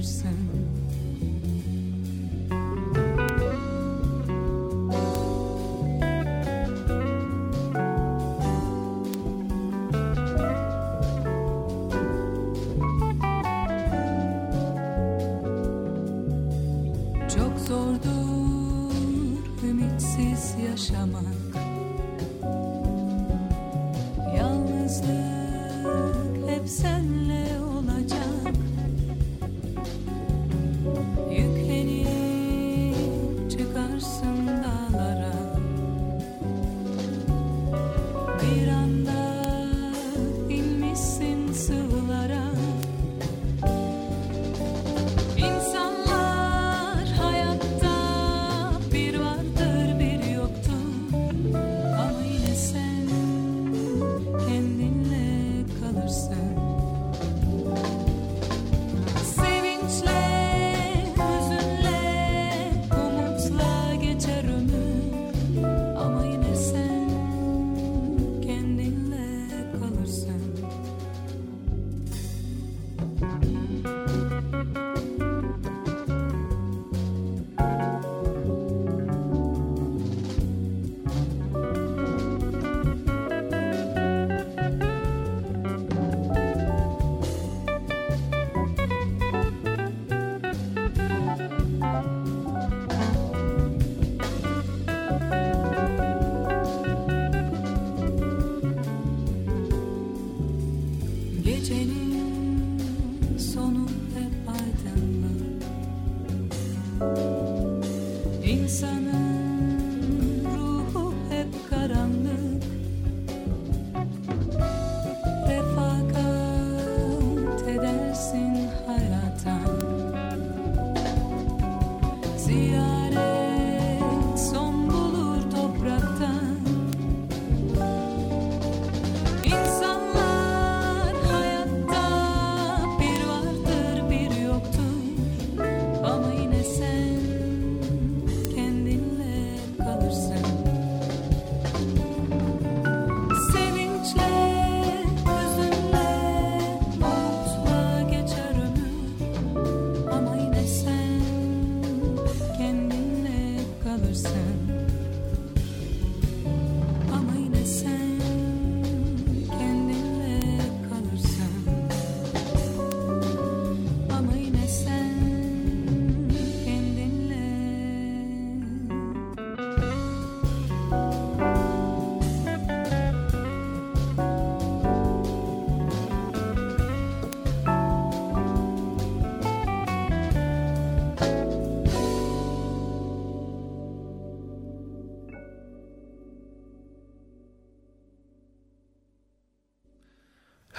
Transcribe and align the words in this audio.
person. 0.00 0.59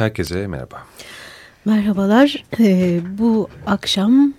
Herkese 0.01 0.48
merhaba. 0.48 0.88
Merhabalar. 1.65 2.44
Ee, 2.59 3.01
bu 3.18 3.50
akşam 3.65 4.33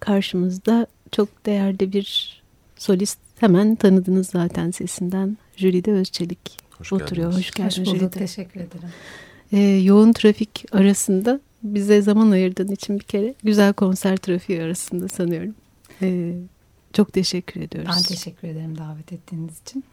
karşımızda 0.00 0.86
çok 1.12 1.46
değerli 1.46 1.92
bir 1.92 2.42
solist. 2.76 3.18
Hemen 3.38 3.74
tanıdınız 3.74 4.28
zaten 4.28 4.70
sesinden. 4.70 5.38
Jülide 5.56 5.92
Özçelik 5.92 6.58
Hoş 6.78 6.92
oturuyor. 6.92 7.32
Hoş 7.32 7.50
geldin 7.50 7.84
Hoş 7.84 7.86
bulduk. 7.86 8.12
Teşekkür 8.12 8.60
ederim. 8.60 8.88
Ee, 9.52 9.58
yoğun 9.60 10.12
trafik 10.12 10.64
arasında 10.72 11.40
bize 11.62 12.02
zaman 12.02 12.30
ayırdığın 12.30 12.72
için 12.72 12.98
bir 12.98 13.04
kere 13.04 13.34
güzel 13.42 13.72
konser 13.72 14.16
trafiği 14.16 14.62
arasında 14.62 15.08
sanıyorum. 15.08 15.54
Ee, 16.02 16.34
Çok 16.92 17.12
teşekkür 17.12 17.60
ediyoruz. 17.60 17.90
Ben 17.96 18.02
teşekkür 18.02 18.48
ederim 18.48 18.78
davet 18.78 19.12
ettiğiniz 19.12 19.60
için. 19.60 19.84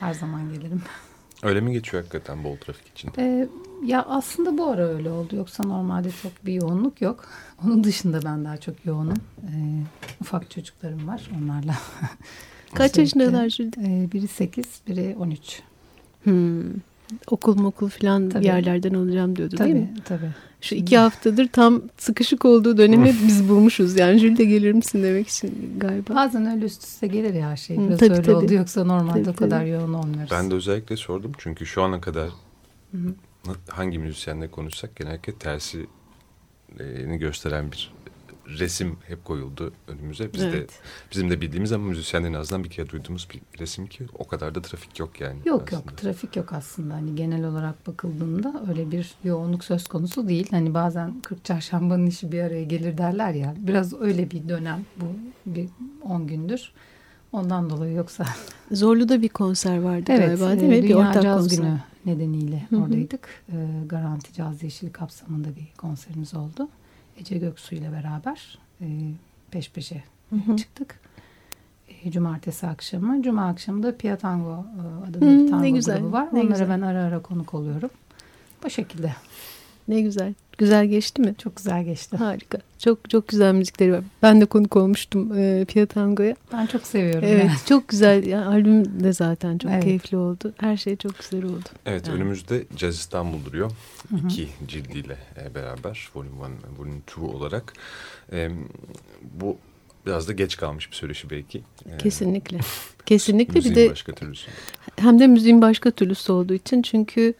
Her 0.00 0.14
zaman 0.14 0.52
gelirim. 0.52 0.82
Öyle 1.42 1.60
mi 1.60 1.72
geçiyor 1.72 2.02
hakikaten 2.02 2.44
bol 2.44 2.56
trafik 2.56 2.88
içinde? 2.88 3.12
Ee, 3.18 3.48
ya 3.86 4.02
aslında 4.02 4.58
bu 4.58 4.66
ara 4.66 4.88
öyle 4.88 5.10
oldu. 5.10 5.36
Yoksa 5.36 5.64
normalde 5.64 6.10
çok 6.22 6.46
bir 6.46 6.52
yoğunluk 6.52 7.00
yok. 7.00 7.24
Onun 7.64 7.84
dışında 7.84 8.22
ben 8.24 8.44
daha 8.44 8.56
çok 8.56 8.86
yoğunum. 8.86 9.18
Ee, 9.42 9.82
ufak 10.20 10.50
çocuklarım 10.50 11.08
var 11.08 11.30
onlarla. 11.38 11.74
Kaç 12.74 12.98
yaşındalar 12.98 13.48
Jülde? 13.48 13.80
Ee, 13.80 14.12
biri 14.12 14.28
8, 14.28 14.66
biri 14.88 15.16
13. 15.18 15.62
Hmm. 16.24 16.62
Okul 17.30 17.60
mokul 17.60 17.88
falan 17.88 18.28
tabii. 18.28 18.46
yerlerden 18.46 18.94
alacağım 18.94 19.36
diyordu 19.36 19.56
tabii, 19.56 19.68
değil 19.68 19.80
mi? 19.80 19.94
Tabii. 20.04 20.30
Şu 20.60 20.74
iki 20.74 20.98
haftadır 20.98 21.48
tam 21.48 21.82
sıkışık 21.98 22.44
olduğu 22.44 22.78
dönemi 22.78 23.14
biz 23.26 23.48
bulmuşuz. 23.48 23.98
Yani 23.98 24.18
Jülde 24.18 24.44
gelir 24.44 24.72
misin 24.72 25.02
demek 25.02 25.28
için 25.28 25.74
galiba. 25.78 26.14
Bazen 26.14 26.46
öyle 26.46 26.64
üst 26.64 26.82
üste 26.82 27.06
gelir 27.06 27.34
ya 27.34 27.56
şey. 27.56 27.78
Biraz 27.78 27.98
tabii, 27.98 28.12
öyle 28.12 28.22
tabii. 28.22 28.34
oldu 28.34 28.54
yoksa 28.54 28.84
normalde 28.84 29.22
tabii, 29.22 29.34
o 29.34 29.36
kadar 29.36 29.60
tabii. 29.60 29.70
yoğun 29.70 29.92
olmuyoruz. 29.92 30.30
Ben 30.30 30.50
de 30.50 30.54
özellikle 30.54 30.96
sordum 30.96 31.32
çünkü 31.38 31.66
şu 31.66 31.82
ana 31.82 32.00
kadar 32.00 32.28
Hı-hı. 32.92 33.54
hangi 33.68 33.98
müzisyenle 33.98 34.50
konuşsak 34.50 34.96
genellikle 34.96 35.32
tersini 35.34 35.86
gösteren 37.18 37.72
bir 37.72 37.92
resim 38.46 38.96
hep 39.08 39.24
koyuldu 39.24 39.72
önümüze. 39.88 40.32
Biz 40.32 40.42
evet. 40.42 40.68
de 40.70 40.74
bizim 41.12 41.30
de 41.30 41.40
bildiğimiz 41.40 41.72
ama 41.72 41.86
müzisyenlerin 41.86 42.34
azından 42.34 42.64
bir 42.64 42.70
kere 42.70 42.88
duyduğumuz 42.88 43.28
bir 43.34 43.60
resim 43.60 43.86
ki 43.86 44.06
o 44.18 44.26
kadar 44.28 44.54
da 44.54 44.62
trafik 44.62 44.98
yok 44.98 45.20
yani. 45.20 45.38
Yok 45.44 45.62
aslında. 45.62 45.90
yok 45.90 45.98
trafik 45.98 46.36
yok 46.36 46.52
aslında. 46.52 46.94
Hani 46.94 47.14
genel 47.14 47.44
olarak 47.44 47.86
bakıldığında 47.86 48.62
öyle 48.68 48.90
bir 48.90 49.14
yoğunluk 49.24 49.64
söz 49.64 49.88
konusu 49.88 50.28
değil. 50.28 50.46
Hani 50.50 50.74
bazen 50.74 51.20
40 51.20 51.44
çarşambanın 51.44 52.06
işi 52.06 52.32
bir 52.32 52.42
araya 52.42 52.64
gelir 52.64 52.98
derler 52.98 53.32
ya. 53.32 53.54
Biraz 53.58 54.00
öyle 54.00 54.30
bir 54.30 54.48
dönem 54.48 54.84
bu 54.96 55.06
bir 55.46 55.68
10 56.02 56.26
gündür. 56.26 56.72
Ondan 57.32 57.70
dolayı 57.70 57.94
yoksa. 57.94 58.24
Zorlu'da 58.72 59.22
bir 59.22 59.28
konser 59.28 59.78
vardı 59.78 60.04
evet, 60.08 60.26
galiba 60.26 60.60
değil 60.60 60.68
mi? 60.68 60.74
E, 60.74 60.82
Dünya 60.82 60.96
bir 60.96 61.08
ortak 61.08 61.22
Caz 61.22 61.40
konser. 61.40 61.56
Günü 61.56 61.78
nedeniyle 62.06 62.66
Hı-hı. 62.70 62.80
oradaydık. 62.80 63.28
E, 63.52 63.56
Garanti 63.86 64.32
Caz 64.32 64.62
Yeşili 64.62 64.92
kapsamında 64.92 65.56
bir 65.56 65.72
konserimiz 65.78 66.34
oldu. 66.34 66.68
Ece 67.20 67.38
Göksu 67.38 67.74
ile 67.74 67.92
beraber 67.92 68.58
e, 68.80 68.86
peş 69.50 69.70
peşe 69.70 70.04
hı 70.30 70.36
hı. 70.36 70.56
çıktık. 70.56 71.00
E, 72.04 72.10
cumartesi 72.10 72.66
akşamı. 72.66 73.22
Cuma 73.22 73.48
akşamı 73.48 73.82
da 73.82 73.96
Piatango 73.96 74.50
e, 74.52 75.08
adında 75.10 75.26
hı, 75.26 75.38
bir 75.38 75.50
tango 75.50 75.74
güzel, 75.74 76.00
grubu 76.00 76.12
var. 76.12 76.28
Onlara 76.32 76.44
güzel. 76.44 76.68
ben 76.68 76.80
ara 76.80 77.02
ara 77.02 77.22
konuk 77.22 77.54
oluyorum. 77.54 77.90
Bu 78.64 78.70
şekilde. 78.70 79.14
Ne 79.88 80.00
güzel. 80.00 80.34
Güzel 80.58 80.86
geçti 80.86 81.22
mi? 81.22 81.34
Çok 81.38 81.56
güzel 81.56 81.84
geçti. 81.84 82.16
Harika. 82.16 82.58
Çok 82.78 83.10
çok 83.10 83.28
güzel 83.28 83.54
müzikleri 83.54 83.92
var. 83.92 84.00
Ben 84.22 84.40
de 84.40 84.46
konuk 84.46 84.76
olmuştum 84.76 85.38
e, 85.38 85.64
Piatango'ya. 85.64 86.36
Ben 86.52 86.66
çok 86.66 86.82
seviyorum. 86.82 87.24
Evet 87.28 87.44
yani. 87.44 87.58
çok 87.68 87.88
güzel. 87.88 88.26
Yani, 88.26 88.44
albüm 88.44 89.04
de 89.04 89.12
zaten 89.12 89.58
çok 89.58 89.70
evet. 89.70 89.84
keyifli 89.84 90.16
oldu. 90.16 90.52
Her 90.58 90.76
şey 90.76 90.96
çok 90.96 91.18
güzel 91.18 91.44
oldu. 91.44 91.68
Evet 91.86 92.08
yani. 92.08 92.16
önümüzde 92.16 92.64
Caz 92.76 92.94
İstanbul 92.94 93.44
duruyor. 93.44 93.70
Hı 94.10 94.16
-hı. 94.16 94.26
İki 94.26 94.48
cildiyle 94.68 95.16
e, 95.42 95.54
beraber 95.54 96.10
Volume 96.14 96.30
1 96.76 96.78
Volume 96.78 96.96
2 97.08 97.20
olarak. 97.20 97.72
E, 98.32 98.50
bu 99.34 99.56
biraz 100.06 100.28
da 100.28 100.32
geç 100.32 100.56
kalmış 100.56 100.90
bir 100.90 100.96
söyleşi 100.96 101.30
belki. 101.30 101.62
E, 101.94 101.98
Kesinlikle. 101.98 102.58
Kesinlikle 103.06 103.64
bir 103.64 103.74
de 103.74 103.90
başka 103.90 104.12
türlüsü. 104.12 104.50
hem 104.96 105.18
de 105.18 105.26
müziğin 105.26 105.62
başka 105.62 105.90
türlüsü 105.90 106.32
olduğu 106.32 106.54
için 106.54 106.82
çünkü 106.82 107.34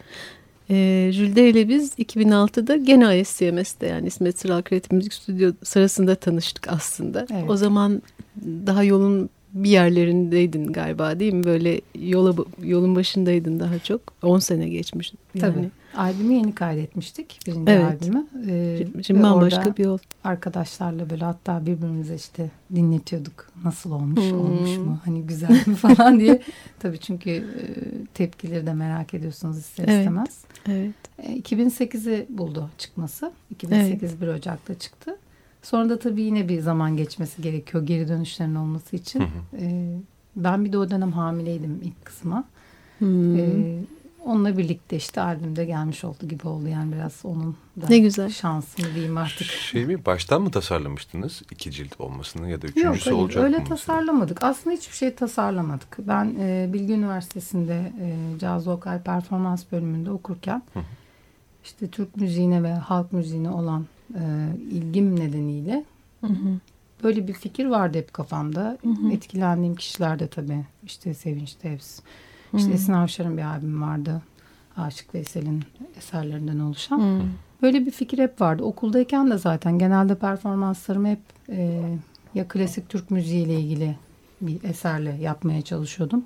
e, 0.73 1.11
Jülde 1.13 1.49
ile 1.49 1.69
biz 1.69 1.99
2006'da 1.99 2.77
gene 2.77 3.21
ISCMS'de 3.21 3.87
yani 3.87 4.07
İsmet 4.07 4.39
Sıral 4.39 4.63
Kreatif 4.63 4.93
Müzik 4.93 5.15
Stüdyo 5.15 5.53
sırasında 5.63 6.15
tanıştık 6.15 6.69
aslında. 6.69 7.27
Evet. 7.33 7.51
O 7.51 7.57
zaman 7.57 8.03
daha 8.45 8.83
yolun 8.83 9.31
bir 9.55 9.71
yerlerindeydin 9.71 10.67
galiba 10.67 11.21
değil 11.21 11.33
mi? 11.33 11.45
Böyle 11.45 11.81
yola 11.99 12.35
yolun 12.63 12.97
başındaydın 12.97 13.61
daha 13.61 13.79
çok. 13.79 14.01
10 14.23 14.39
sene 14.39 14.69
geçmiş. 14.69 15.13
Yani. 15.35 15.55
Tabii. 15.55 15.71
Albümü 15.97 16.35
yeni 16.35 16.55
kaydetmiştik. 16.55 17.41
Birinci 17.47 17.73
evet. 17.73 17.85
albümü. 17.85 18.27
Ee, 18.49 19.03
Şimdi 19.03 19.23
bambaşka 19.23 19.77
bir 19.77 19.85
yol. 19.85 19.99
Arkadaşlarla 20.25 21.11
böyle 21.11 21.25
hatta 21.25 21.67
birbirimize 21.67 22.15
işte 22.15 22.51
dinletiyorduk. 22.75 23.51
Nasıl 23.65 23.93
olmuş, 23.93 24.31
hmm. 24.31 24.41
olmuş 24.41 24.77
mu? 24.77 24.99
Hani 25.05 25.23
güzel 25.23 25.63
mi 25.67 25.75
falan 25.77 26.21
diye. 26.21 26.43
Tabii 26.79 26.99
çünkü 26.99 27.31
e, 27.31 27.65
tepkileri 28.15 28.67
de 28.67 28.73
merak 28.73 29.15
ediyorsunuz 29.15 29.59
ister 29.59 29.85
evet. 29.89 29.99
istemez. 29.99 30.45
Evet. 30.69 30.95
E, 31.19 31.39
2008'i 31.39 32.27
buldu 32.29 32.71
çıkması. 32.79 33.33
2008 33.51 34.03
evet. 34.03 34.21
1 34.21 34.29
Ocak'ta 34.29 34.75
çıktı. 34.79 35.17
Sonra 35.63 35.89
da 35.89 35.99
tabii 35.99 36.23
yine 36.23 36.49
bir 36.49 36.61
zaman 36.61 36.97
geçmesi 36.97 37.43
gerekiyor 37.43 37.87
geri 37.87 38.09
dönüşlerin 38.09 38.55
olması 38.55 38.97
için. 38.97 39.21
Hı 39.21 39.25
hı. 39.25 39.57
E, 39.61 39.97
ben 40.37 40.65
bir 40.65 40.73
de 40.73 40.79
o 40.79 40.91
dönem 40.91 41.13
hamileydim 41.13 41.81
ilk 41.83 42.05
kısma. 42.05 42.45
Hmm. 42.99 43.37
E, 43.39 43.79
onunla 44.25 44.59
birlikte 44.59 44.97
işte 44.97 45.21
albümde 45.21 45.65
gelmiş 45.65 46.05
oldu 46.05 46.29
gibi 46.29 46.49
oldu 46.49 46.69
yani 46.69 46.93
biraz 46.93 47.21
onun 47.25 47.57
da 47.81 47.87
ne 47.89 47.99
güzel. 47.99 48.31
şansını 48.31 48.95
diyeyim 48.95 49.19
artık. 49.19 49.47
Şey 49.47 49.87
mi 49.87 50.07
baştan 50.07 50.43
mı 50.43 50.51
tasarlamıştınız 50.51 51.43
iki 51.51 51.71
cilt 51.71 52.01
olmasını 52.01 52.51
ya 52.51 52.63
da 52.63 52.67
üçüncüsü 52.67 53.11
Yok, 53.11 53.19
olacak 53.19 53.45
öyle 53.45 53.59
mı? 53.59 53.65
tasarlamadık. 53.65 54.45
Aslında 54.45 54.77
hiçbir 54.77 54.97
şey 54.97 55.15
tasarlamadık. 55.15 55.99
Ben 55.99 56.35
e, 56.41 56.71
Bilgi 56.73 56.93
Üniversitesi'nde 56.93 57.93
e, 58.01 58.39
caz 58.39 58.69
vokal 58.69 59.03
performans 59.03 59.65
bölümünde 59.73 60.11
okurken 60.11 60.63
hı 60.73 60.81
hı. 60.81 60.85
işte 61.65 61.89
Türk 61.89 62.17
müziğine 62.17 62.63
ve 62.63 62.73
halk 62.73 63.13
müziğine 63.13 63.51
olan 63.51 63.87
ilgim 64.71 65.21
nedeniyle 65.21 65.85
hı 66.21 66.27
hı. 66.27 66.59
böyle 67.03 67.29
bir 67.29 67.33
fikir 67.33 67.67
vardı 67.67 67.99
hep 67.99 68.13
kafamda. 68.13 68.79
Hı 68.83 68.89
hı. 68.89 69.13
Etkilendiğim 69.13 69.75
kişiler 69.75 70.19
de 70.19 70.27
tabii 70.27 70.65
işte 70.85 71.15
Sevinç 71.15 71.55
Tevz, 71.55 72.03
işte. 72.55 72.73
Esin 72.73 72.93
Avşar'ın 72.93 73.37
bir 73.37 73.43
albüm 73.43 73.83
vardı. 73.83 74.23
Aşık 74.77 75.15
Veysel'in 75.15 75.65
eserlerinden 75.97 76.59
oluşan. 76.59 76.99
Hmm. 76.99 77.29
Böyle 77.63 77.87
bir 77.87 77.91
fikir 77.91 78.19
hep 78.19 78.41
vardı. 78.41 78.63
Okuldayken 78.63 79.31
de 79.31 79.39
zaten 79.39 79.79
genelde 79.79 80.15
performanslarımı 80.15 81.09
hep 81.09 81.21
e, 81.49 81.83
ya 82.35 82.49
klasik 82.49 82.89
Türk 82.89 83.11
müziği 83.11 83.47
ile 83.47 83.61
ilgili 83.61 83.97
bir 84.41 84.65
eserle 84.65 85.17
yapmaya 85.21 85.63
çalışıyordum. 85.63 86.25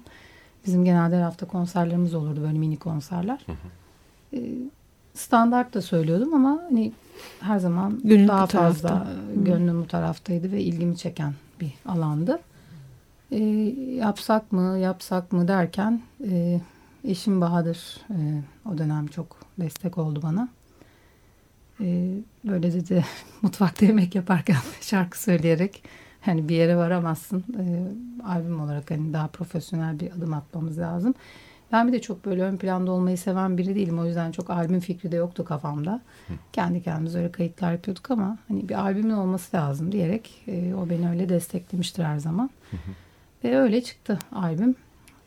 Bizim 0.66 0.84
genelde 0.84 1.16
her 1.16 1.22
hafta 1.22 1.46
konserlerimiz 1.46 2.14
olurdu 2.14 2.40
böyle 2.42 2.58
mini 2.58 2.76
konserler. 2.76 3.46
Hı 3.46 3.52
E, 4.32 4.38
standart 5.14 5.74
da 5.74 5.82
söylüyordum 5.82 6.34
ama 6.34 6.62
hani 6.70 6.92
her 7.40 7.58
zaman 7.58 8.00
Gönül 8.04 8.28
daha 8.28 8.46
fazla 8.46 9.06
gönlüm 9.34 9.82
bu 9.82 9.86
taraftaydı 9.86 10.52
ve 10.52 10.62
ilgimi 10.62 10.96
çeken 10.96 11.34
bir 11.60 11.72
alandı 11.86 12.38
e, 13.32 13.38
yapsak 13.94 14.52
mı 14.52 14.78
yapsak 14.78 15.32
mı 15.32 15.48
derken 15.48 16.00
e, 16.30 16.60
eşim 17.04 17.40
Bahadır 17.40 18.00
e, 18.10 18.42
o 18.70 18.78
dönem 18.78 19.06
çok 19.06 19.36
destek 19.60 19.98
oldu 19.98 20.20
bana. 20.22 20.48
E, 21.80 22.14
böyle 22.44 22.72
dedi 22.72 23.04
mutfakta 23.42 23.86
yemek 23.86 24.14
yaparken 24.14 24.56
şarkı 24.80 25.22
söyleyerek 25.22 25.82
hani 26.20 26.48
bir 26.48 26.56
yere 26.56 26.76
varamazsın. 26.76 27.44
E, 27.58 27.64
albüm 28.26 28.60
olarak 28.60 28.90
hani 28.90 29.12
daha 29.12 29.28
profesyonel 29.28 30.00
bir 30.00 30.10
adım 30.10 30.34
atmamız 30.34 30.78
lazım. 30.78 31.14
Ben 31.72 31.88
bir 31.88 31.92
de 31.92 32.00
çok 32.00 32.24
böyle 32.24 32.42
ön 32.42 32.56
planda 32.56 32.92
olmayı 32.92 33.18
seven 33.18 33.58
biri 33.58 33.74
değilim. 33.74 33.98
O 33.98 34.06
yüzden 34.06 34.32
çok 34.32 34.50
albüm 34.50 34.80
fikri 34.80 35.12
de 35.12 35.16
yoktu 35.16 35.44
kafamda. 35.44 36.00
Hı. 36.28 36.32
Kendi 36.52 36.82
kendimize 36.82 37.18
öyle 37.18 37.32
kayıtlar 37.32 37.72
yapıyorduk 37.72 38.10
ama 38.10 38.38
hani 38.48 38.68
bir 38.68 38.74
albümün 38.74 39.14
olması 39.14 39.56
lazım 39.56 39.92
diyerek 39.92 40.42
e, 40.48 40.74
o 40.74 40.90
beni 40.90 41.10
öyle 41.10 41.28
desteklemiştir 41.28 42.04
her 42.04 42.18
zaman. 42.18 42.50
Hı 42.70 42.76
hı. 42.76 42.90
Ve 43.44 43.58
öyle 43.58 43.82
çıktı 43.82 44.18
albüm. 44.32 44.74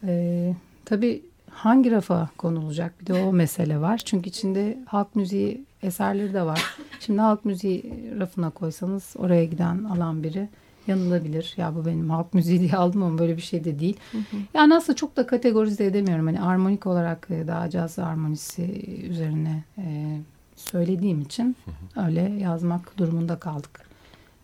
Ee, 0.03 0.53
tabii 0.86 1.22
hangi 1.50 1.91
rafa 1.91 2.29
konulacak 2.38 3.01
bir 3.01 3.05
de 3.05 3.13
o 3.13 3.34
mesele 3.34 3.81
var. 3.81 3.98
Çünkü 3.98 4.29
içinde 4.29 4.79
halk 4.86 5.15
müziği 5.15 5.65
eserleri 5.84 6.34
de 6.34 6.46
var. 6.46 6.75
Şimdi 7.00 7.22
halk 7.22 7.46
müziği 7.46 8.12
rafına 8.19 8.50
koysanız 8.50 9.15
oraya 9.17 9.46
giden 9.46 9.84
alan 9.84 10.24
biri 10.24 10.50
yanılabilir. 10.89 11.53
Ya 11.58 11.75
bu 11.75 11.86
benim 11.86 12.10
halk 12.10 12.34
müziği 12.34 12.60
diye 12.60 12.74
aldım 12.74 13.03
ama 13.03 13.17
böyle 13.17 13.38
bir 13.38 13.41
şey 13.41 13.63
de 13.63 13.79
değil. 13.79 13.98
Hı 14.12 14.17
hı. 14.17 14.38
Yani 14.53 14.75
aslında 14.75 14.96
çok 14.96 15.17
da 15.17 15.27
kategorize 15.27 15.86
edemiyorum. 15.86 16.25
Hani 16.25 16.41
armonik 16.41 16.86
olarak 16.86 17.27
e, 17.29 17.48
daha 17.48 17.69
caz 17.69 17.98
harmonisi 17.98 18.63
üzerine 19.10 19.63
e, 19.77 20.17
söylediğim 20.55 21.22
için 21.22 21.55
hı 21.65 22.01
hı. 22.01 22.05
öyle 22.05 22.22
yazmak 22.22 22.98
durumunda 22.98 23.39
kaldık. 23.39 23.89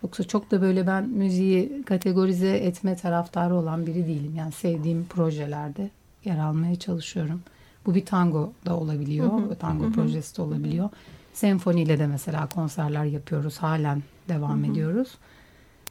Yoksa 0.03 0.23
çok 0.23 0.51
da 0.51 0.61
böyle 0.61 0.87
ben 0.87 1.09
müziği 1.09 1.83
kategorize 1.83 2.57
etme 2.57 2.95
taraftarı 2.95 3.55
olan 3.55 3.85
biri 3.87 4.07
değilim. 4.07 4.35
Yani 4.35 4.51
sevdiğim 4.51 5.05
projelerde 5.05 5.89
yer 6.25 6.37
almaya 6.37 6.75
çalışıyorum. 6.75 7.41
Bu 7.85 7.95
bir 7.95 8.05
tango 8.05 8.53
da 8.65 8.77
olabiliyor. 8.77 9.31
Hı 9.31 9.45
hı. 9.45 9.55
Tango 9.55 9.83
hı 9.83 9.87
hı. 9.87 9.91
projesi 9.91 10.37
de 10.37 10.41
olabiliyor. 10.41 10.89
Senfoniyle 11.33 11.99
de 11.99 12.07
mesela 12.07 12.49
konserler 12.49 13.05
yapıyoruz. 13.05 13.57
Halen 13.57 14.03
devam 14.29 14.63
hı 14.63 14.67
hı. 14.67 14.71
ediyoruz. 14.71 15.17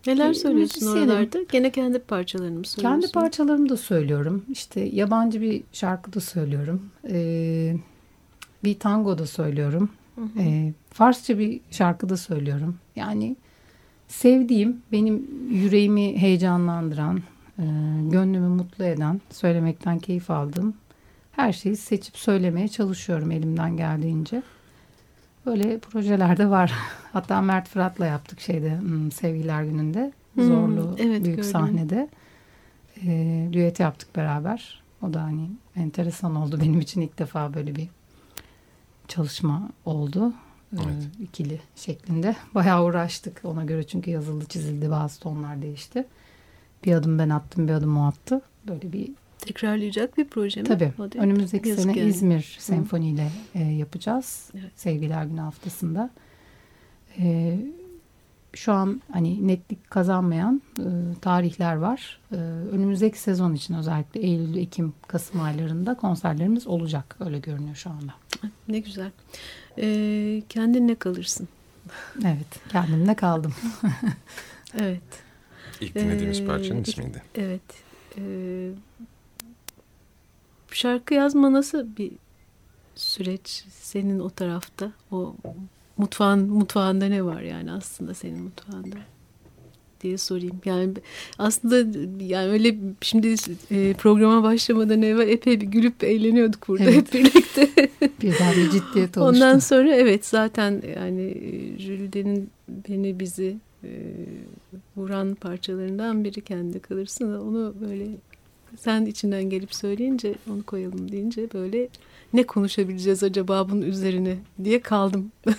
Neler 0.06 0.30
ee, 0.30 0.34
söylüyorsun 0.34 0.86
oralarda? 0.86 1.38
Gene 1.52 1.70
kendi 1.70 1.98
parçalarını 1.98 2.58
mı 2.58 2.66
söylüyorsun? 2.66 3.00
Kendi 3.00 3.12
parçalarımı 3.12 3.68
da 3.68 3.76
söylüyorum. 3.76 4.44
İşte 4.50 4.80
yabancı 4.80 5.40
bir 5.40 5.62
şarkı 5.72 6.12
da 6.12 6.20
söylüyorum. 6.20 6.90
Ee, 7.10 7.76
bir 8.64 8.78
tango 8.78 9.18
da 9.18 9.26
söylüyorum. 9.26 9.90
Hı 10.14 10.20
hı. 10.20 10.40
Ee, 10.40 10.72
Farsça 10.90 11.38
bir 11.38 11.60
şarkı 11.70 12.08
da 12.08 12.16
söylüyorum. 12.16 12.76
Yani 12.96 13.36
sevdiğim, 14.08 14.82
benim 14.92 15.28
yüreğimi 15.50 16.16
heyecanlandıran, 16.20 17.22
e, 17.58 17.64
gönlümü 18.10 18.48
mutlu 18.48 18.84
eden, 18.84 19.20
söylemekten 19.30 19.98
keyif 19.98 20.30
aldığım 20.30 20.74
her 21.36 21.52
şeyi 21.52 21.76
seçip 21.76 22.16
söylemeye 22.16 22.68
çalışıyorum 22.68 23.30
elimden 23.30 23.76
geldiğince. 23.76 24.42
Böyle 25.46 25.78
projeler 25.78 26.36
de 26.36 26.50
var. 26.50 26.72
Hatta 27.12 27.40
Mert 27.40 27.68
Fırat'la 27.68 28.06
yaptık 28.06 28.40
şeyde 28.40 28.78
hmm, 28.78 29.12
Sevgiler 29.12 29.62
Günü'nde. 29.64 30.12
Hmm, 30.34 30.46
Zorlu 30.46 30.96
evet, 30.98 31.24
büyük 31.24 31.36
gördüm. 31.36 31.50
sahnede. 31.50 32.08
E, 33.02 33.48
düet 33.52 33.80
yaptık 33.80 34.16
beraber. 34.16 34.82
O 35.02 35.14
da 35.14 35.22
hani 35.22 35.50
enteresan 35.76 36.34
oldu 36.36 36.58
benim 36.62 36.80
için 36.80 37.00
ilk 37.00 37.18
defa 37.18 37.54
böyle 37.54 37.76
bir 37.76 37.88
çalışma 39.08 39.68
oldu. 39.84 40.32
E, 40.72 40.76
Evet. 40.76 41.08
ikili 41.20 41.60
şeklinde. 41.76 42.36
Bayağı 42.54 42.84
uğraştık 42.84 43.40
ona 43.44 43.64
göre 43.64 43.86
çünkü 43.86 44.10
yazıldı 44.10 44.44
çizildi 44.44 44.90
bazı 44.90 45.20
tonlar 45.20 45.62
değişti. 45.62 46.06
Bir 46.84 46.92
adım 46.92 47.18
ben 47.18 47.28
attım 47.28 47.68
bir 47.68 47.72
adım 47.72 47.96
o 47.96 48.06
attı. 48.06 48.40
Böyle 48.68 48.92
bir 48.92 49.10
Tekrarlayacak 49.44 50.18
bir 50.18 50.24
proje 50.28 50.60
mi? 50.60 50.66
tabii 50.66 50.92
O 50.98 51.08
önümüzdeki 51.18 51.68
yazık 51.68 51.84
sene 51.84 51.98
yani. 51.98 52.10
İzmir 52.10 52.56
Senfoni'yle 52.58 53.28
e, 53.54 53.62
yapacağız. 53.62 54.50
Evet. 54.54 54.72
Sevgiler 54.76 55.24
Günü 55.24 55.40
haftasında. 55.40 56.10
E, 57.18 57.58
şu 58.54 58.72
an 58.72 59.02
hani 59.12 59.48
netlik 59.48 59.90
kazanmayan 59.90 60.62
e, 60.78 60.84
tarihler 61.20 61.76
var. 61.76 62.20
E, 62.32 62.36
önümüzdeki 62.72 63.18
sezon 63.18 63.54
için 63.54 63.74
özellikle 63.74 64.20
Eylül, 64.20 64.56
Ekim, 64.56 64.94
Kasım 65.06 65.40
aylarında 65.40 65.94
konserlerimiz 65.94 66.66
olacak. 66.66 67.16
Öyle 67.20 67.38
görünüyor 67.38 67.74
şu 67.74 67.90
anda. 67.90 68.14
Ne 68.68 68.78
güzel. 68.78 69.10
Ee, 69.78 70.42
kendinle 70.48 70.94
kalırsın. 70.94 71.48
Evet, 72.24 72.46
kendimle 72.68 73.14
kaldım. 73.14 73.54
Evet. 74.80 75.02
İlk 75.80 75.94
dinlediğimiz 75.94 76.40
Ee, 76.40 76.46
parçanın 76.46 76.82
ismiydi. 76.82 77.22
Evet. 77.34 77.60
Ee, 78.18 78.70
şarkı 80.76 81.14
yazma 81.14 81.52
nasıl 81.52 81.96
bir 81.96 82.12
süreç 82.94 83.64
senin 83.70 84.18
o 84.18 84.30
tarafta? 84.30 84.92
O 85.10 85.34
mutfağın 85.96 86.48
mutfağında 86.48 87.06
ne 87.06 87.24
var 87.24 87.42
yani 87.42 87.72
aslında 87.72 88.14
senin 88.14 88.42
mutfağında? 88.42 88.96
diye 90.04 90.18
sorayım. 90.18 90.60
Yani 90.64 90.92
aslında 91.38 91.98
yani 92.24 92.48
öyle 92.48 92.76
şimdi 93.00 93.34
e, 93.70 93.92
programa 93.94 94.42
başlamadan 94.42 95.02
evvel 95.02 95.28
epey 95.28 95.60
bir 95.60 95.66
gülüp 95.66 96.04
eğleniyorduk 96.04 96.68
burada 96.68 96.84
Evet. 96.84 96.96
hep 96.96 97.12
birlikte. 97.14 97.68
Birden 98.22 98.52
bir 98.56 98.70
ciddiyet 98.70 99.18
oluştu. 99.18 99.20
Ondan 99.20 99.58
sonra 99.58 99.94
evet 99.94 100.26
zaten 100.26 100.82
yani 101.00 101.22
e, 101.22 101.78
Jülide'nin 101.78 102.50
beni 102.88 103.20
bizi 103.20 103.56
e, 103.84 103.90
vuran 104.96 105.34
parçalarından 105.34 106.24
biri 106.24 106.40
kendi 106.40 106.80
kalırsın 106.80 107.32
da 107.34 107.42
onu 107.42 107.74
böyle 107.80 108.06
sen 108.78 109.06
içinden 109.06 109.50
gelip 109.50 109.74
söyleyince 109.74 110.34
onu 110.50 110.62
koyalım 110.62 111.12
deyince 111.12 111.48
böyle 111.54 111.88
ne 112.32 112.42
konuşabileceğiz 112.46 113.22
acaba 113.22 113.68
bunun 113.70 113.82
üzerine 113.82 114.36
diye 114.64 114.80
kaldım. 114.80 115.32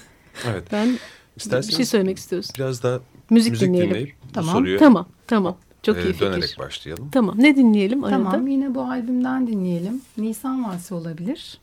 Evet. 0.48 0.64
Ben 0.72 0.98
İsterseniz 1.36 1.70
bir 1.70 1.76
şey 1.76 1.86
söylemek 1.86 2.18
istiyorsun. 2.18 2.54
biraz 2.58 2.84
daha 2.84 3.00
Müzik, 3.30 3.52
müzik 3.52 3.68
dinleyelim. 3.68 3.90
dinleyip 3.90 4.16
Tamam. 4.34 4.56
soruya 4.56 4.80
Tamam 4.80 5.08
tamam 5.28 5.58
çok 5.84 5.98
e, 5.98 6.04
iyi 6.04 6.14
fikir. 6.14 6.26
dönerek 6.26 6.56
başlayalım. 6.60 7.10
Tamam 7.12 7.36
ne 7.38 7.56
dinleyelim 7.56 8.04
arada? 8.04 8.16
Tamam 8.18 8.48
yine 8.48 8.76
bu 8.76 8.82
albümden 8.82 9.48
dinleyelim. 9.48 10.02
Nisan 10.18 10.64
Valsi 10.66 10.94
olabilir. 10.94 11.58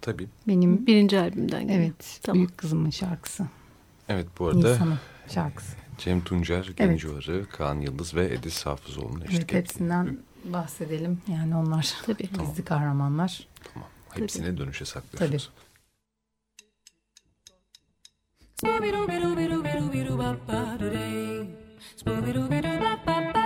Tabii. 0.00 0.26
Benim 0.48 0.86
Birinci 0.86 1.18
albümden 1.18 1.62
geliyor. 1.62 1.78
evet 1.80 2.20
Tamam. 2.22 2.34
büyük 2.38 2.58
kızımın 2.58 2.90
şarkısı. 2.90 3.46
Evet 4.08 4.26
bu 4.38 4.46
arada 4.46 4.72
Nisan'ın 4.72 4.98
şarkısı. 5.28 5.72
Cem 5.98 6.20
Tuncer, 6.24 6.70
Gencoğarı, 6.76 7.46
Kaan 7.52 7.80
Yıldız 7.80 8.14
ve 8.14 8.24
Edis 8.34 8.66
Hafızoğlu'nun 8.66 9.20
eşlik 9.20 9.32
Evet 9.32 9.42
ettiği 9.44 9.56
hepsinden 9.56 10.18
bahsedelim. 10.44 11.22
Yani 11.28 11.56
onlar 11.56 11.94
Tabii. 12.06 12.28
gizli 12.38 12.64
kahramanlar. 12.64 13.46
Tamam. 13.74 13.88
Hepsine 14.10 14.58
dönüşe 14.58 14.84
saklıyoruz. 14.84 15.18
Tabii. 15.18 15.38
Scooby-Doo-Doo-Doo-Doo-Doo-Ba-Ba-Doo-Day. 18.58 21.48
Scooby-Doo-Doo-Doo-Ba-Ba-Ba-Doo-Ba-Ba-Doo-Day. 21.96 23.37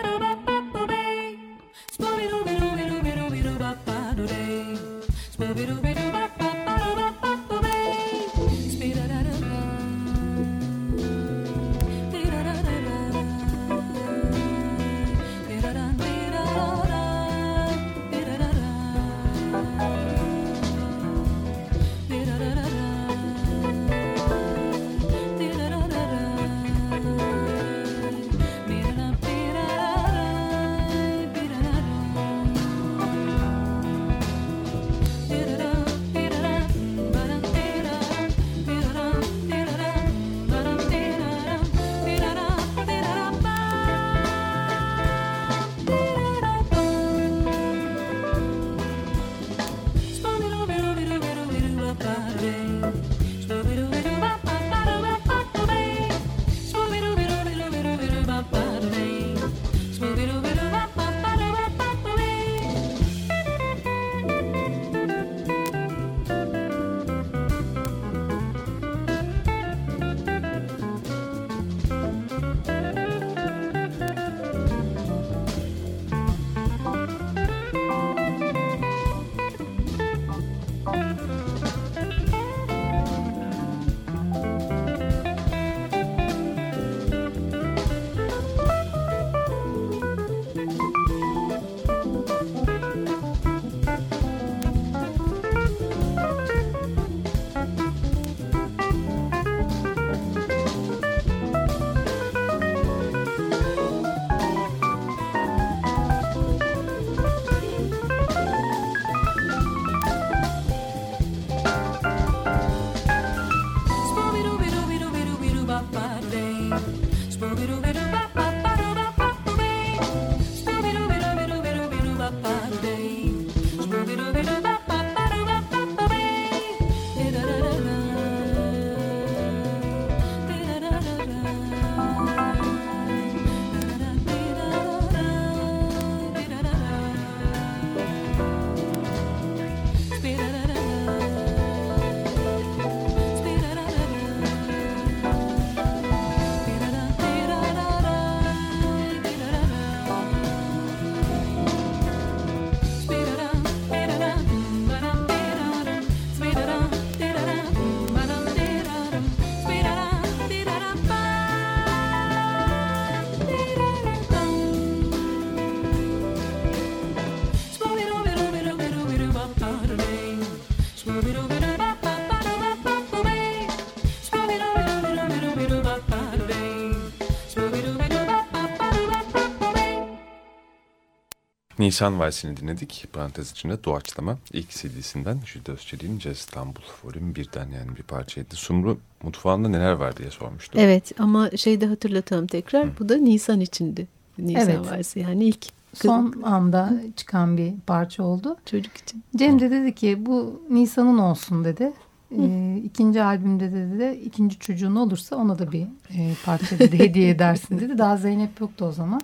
Nisan 181.82 182.18
Valsi'ni 182.18 182.56
dinledik. 182.56 183.06
Parantez 183.12 183.50
içinde 183.50 183.84
doğaçlama. 183.84 184.38
ilk 184.52 184.70
CD'sinden 184.70 185.38
Jülde 185.46 185.72
Özçelik'in 185.72 186.18
Caz 186.18 186.36
İstanbul 186.36 186.80
Volüm 187.04 187.32
1'den 187.32 187.68
yani 187.70 187.96
bir 187.96 188.02
parçaydı. 188.02 188.56
Sumru 188.56 188.98
mutfağında 189.22 189.68
neler 189.68 189.92
var 189.92 190.16
diye 190.16 190.30
sormuştum. 190.30 190.80
Evet 190.80 191.12
ama 191.18 191.50
şey 191.50 191.80
de 191.80 191.86
hatırlatalım 191.86 192.46
tekrar. 192.46 192.98
Bu 192.98 193.08
da 193.08 193.16
Nisan 193.16 193.60
içindi. 193.60 194.08
Nisan 194.38 194.62
Evet. 194.62 194.80
Valsi 194.90 195.20
yani 195.20 195.44
ilk 195.44 195.66
Son 195.94 196.42
anda 196.42 196.92
çıkan 197.16 197.56
bir 197.56 197.72
parça 197.86 198.22
oldu. 198.22 198.56
çocuk 198.66 198.96
için. 198.96 199.22
Cem 199.36 199.60
de 199.60 199.70
dedi 199.70 199.94
ki 199.94 200.26
bu 200.26 200.62
Nisan'ın 200.70 201.18
olsun 201.18 201.64
dedi. 201.64 201.92
Ee, 202.38 202.80
ikinci 202.84 203.22
albümde 203.22 203.72
de 203.72 203.90
dedi 203.90 204.20
ikinci 204.24 204.58
çocuğun 204.58 204.96
olursa 204.96 205.36
ona 205.36 205.58
da 205.58 205.72
bir 205.72 205.82
e, 206.10 206.34
parça 206.44 206.78
dedi 206.78 206.98
hediye 206.98 207.28
edersin 207.30 207.80
dedi. 207.80 207.98
Daha 207.98 208.16
Zeynep 208.16 208.60
yoktu 208.60 208.84
o 208.84 208.92
zaman. 208.92 209.20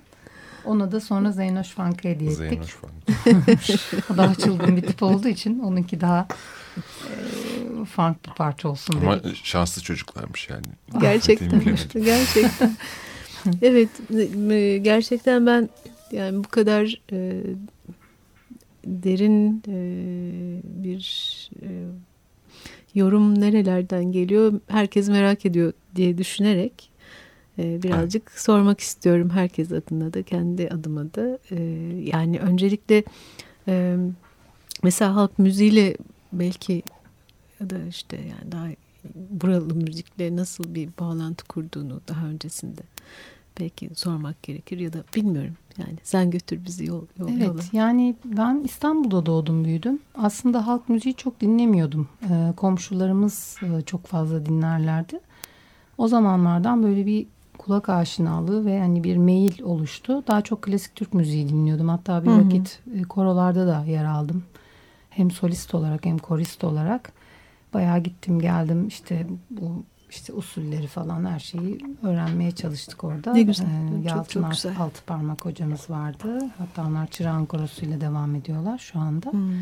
Ona 0.69 0.93
da 0.93 1.01
sonra 1.01 1.33
Zeynoş 1.33 1.69
Funk'a 1.69 2.09
hediye 2.09 2.31
ettik. 2.31 2.39
Zeynoş 2.39 2.77
daha 4.17 4.35
çılgın 4.35 4.77
bir 4.77 4.83
tip 4.83 5.03
olduğu 5.03 5.29
için 5.29 5.59
onunki 5.59 6.01
daha 6.01 6.29
e, 6.77 7.85
funk 7.85 8.27
bir 8.27 8.35
parça 8.35 8.69
olsun 8.69 8.95
Ama 9.03 9.25
dedik. 9.25 9.45
şanslı 9.45 9.83
çocuklarmış 9.83 10.49
yani. 10.51 10.67
Gerçekten. 11.01 11.63
Gerçekten. 11.95 12.77
evet 13.63 13.89
gerçekten 14.85 15.47
ben 15.47 15.69
yani 16.13 16.45
bu 16.45 16.49
kadar 16.49 17.01
e, 17.13 17.43
derin 18.85 19.63
e, 19.69 19.81
bir 20.65 21.51
e, 21.63 21.69
yorum 22.95 23.41
nerelerden 23.41 24.13
geliyor 24.13 24.61
herkes 24.69 25.09
merak 25.09 25.47
ediyor 25.47 25.73
diye 25.97 26.19
düşünerek 26.19 26.91
e, 27.59 27.83
birazcık 27.83 28.31
sormak 28.31 28.81
istiyorum 28.81 29.31
herkes 29.31 29.73
adına 29.73 30.15
da 30.15 30.23
kendi 30.23 30.69
adıma 30.69 31.15
da 31.15 31.38
E, 31.50 31.57
yani 32.05 32.38
öncelikle 32.38 33.05
e, 33.69 33.97
mesela 34.83 35.15
halk 35.15 35.38
müziğiyle 35.38 35.97
belki 36.33 36.83
ya 37.61 37.71
da 37.71 37.79
işte 37.88 38.17
yani 38.17 38.53
daha 38.53 38.67
buralı 39.31 39.75
müzikle 39.75 40.37
nasıl 40.37 40.75
bir 40.75 40.88
bağlantı 41.00 41.45
kurduğunu 41.45 42.00
daha 42.09 42.27
öncesinde 42.27 42.81
belki 43.61 43.91
sormak 43.95 44.43
gerekir 44.43 44.79
ya 44.79 44.93
da 44.93 45.05
bilmiyorum 45.17 45.55
yani 45.79 45.99
sen 46.03 46.31
götür 46.31 46.65
bizi 46.65 46.87
yol, 46.87 47.03
yol 47.19 47.29
yola. 47.29 47.45
Evet 47.45 47.69
yani 47.73 48.17
ben 48.25 48.61
İstanbul'da 48.65 49.27
doğdum 49.27 49.65
büyüdüm. 49.65 49.99
Aslında 50.15 50.67
halk 50.67 50.88
müziği 50.88 51.15
çok 51.15 51.41
dinlemiyordum. 51.41 52.09
Ee, 52.31 52.53
komşularımız 52.57 53.57
e, 53.62 53.83
çok 53.83 54.07
fazla 54.07 54.47
dinlerlerdi. 54.47 55.21
O 55.99 56.09
zamanlardan 56.09 56.83
böyle 56.83 57.07
bir 57.07 57.27
kulak 57.59 57.88
aşinalığı 57.88 58.67
ve 58.67 58.81
hani 58.81 59.05
bir 59.05 59.17
meyil 59.17 59.62
oluştu. 59.62 60.25
Daha 60.27 60.41
çok 60.43 60.62
klasik 60.62 60.95
Türk 60.95 61.15
müziği 61.15 61.49
dinliyordum. 61.49 61.88
Hatta 61.88 62.25
bir 62.25 62.31
Hı 62.31 62.35
hı. 62.35 62.45
vakit 62.47 62.81
e, 62.95 63.03
korolarda 63.03 63.67
da 63.67 63.85
yer 63.87 64.05
aldım. 64.05 64.45
Hem 65.11 65.31
solist 65.31 65.75
olarak 65.75 66.05
hem 66.07 66.19
korist 66.19 66.65
olarak. 66.65 67.12
Bayağı 67.75 67.99
gittim 67.99 68.41
geldim 68.41 68.88
işte 68.88 69.27
bu 69.50 69.83
işte 70.11 70.33
usulleri 70.33 70.87
falan 70.87 71.25
her 71.25 71.38
şeyi 71.38 71.78
öğrenmeye 72.02 72.50
çalıştık 72.50 73.04
orada. 73.04 73.32
Ne 73.32 73.43
güzel, 73.43 73.67
Ee, 74.04 74.09
çok, 74.09 74.30
çok 74.30 74.45
Alt- 74.45 74.50
güzel. 74.50 74.75
Altı 74.80 75.04
Parmak 75.04 75.45
hocamız 75.45 75.91
vardı. 75.91 76.39
Hatta 76.59 76.87
onlar 76.89 77.06
Çırağan 77.06 77.47
Korosu'yla 77.47 78.00
devam 78.00 78.35
ediyorlar 78.35 78.78
şu 78.78 78.99
anda. 78.99 79.32
Hmm. 79.32 79.52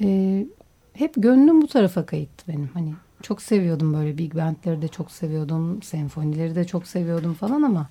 Ee, 0.00 0.46
hep 0.92 1.12
gönlüm 1.16 1.62
bu 1.62 1.66
tarafa 1.66 2.06
kayıttı 2.06 2.44
benim. 2.48 2.70
Hani 2.74 2.94
çok 3.24 3.42
seviyordum 3.42 3.94
böyle 3.94 4.18
big 4.18 4.34
bandleri 4.34 4.82
de 4.82 4.88
çok 4.88 5.10
seviyordum. 5.10 5.82
Senfonileri 5.82 6.54
de 6.54 6.64
çok 6.64 6.86
seviyordum 6.86 7.34
falan 7.34 7.62
ama 7.62 7.86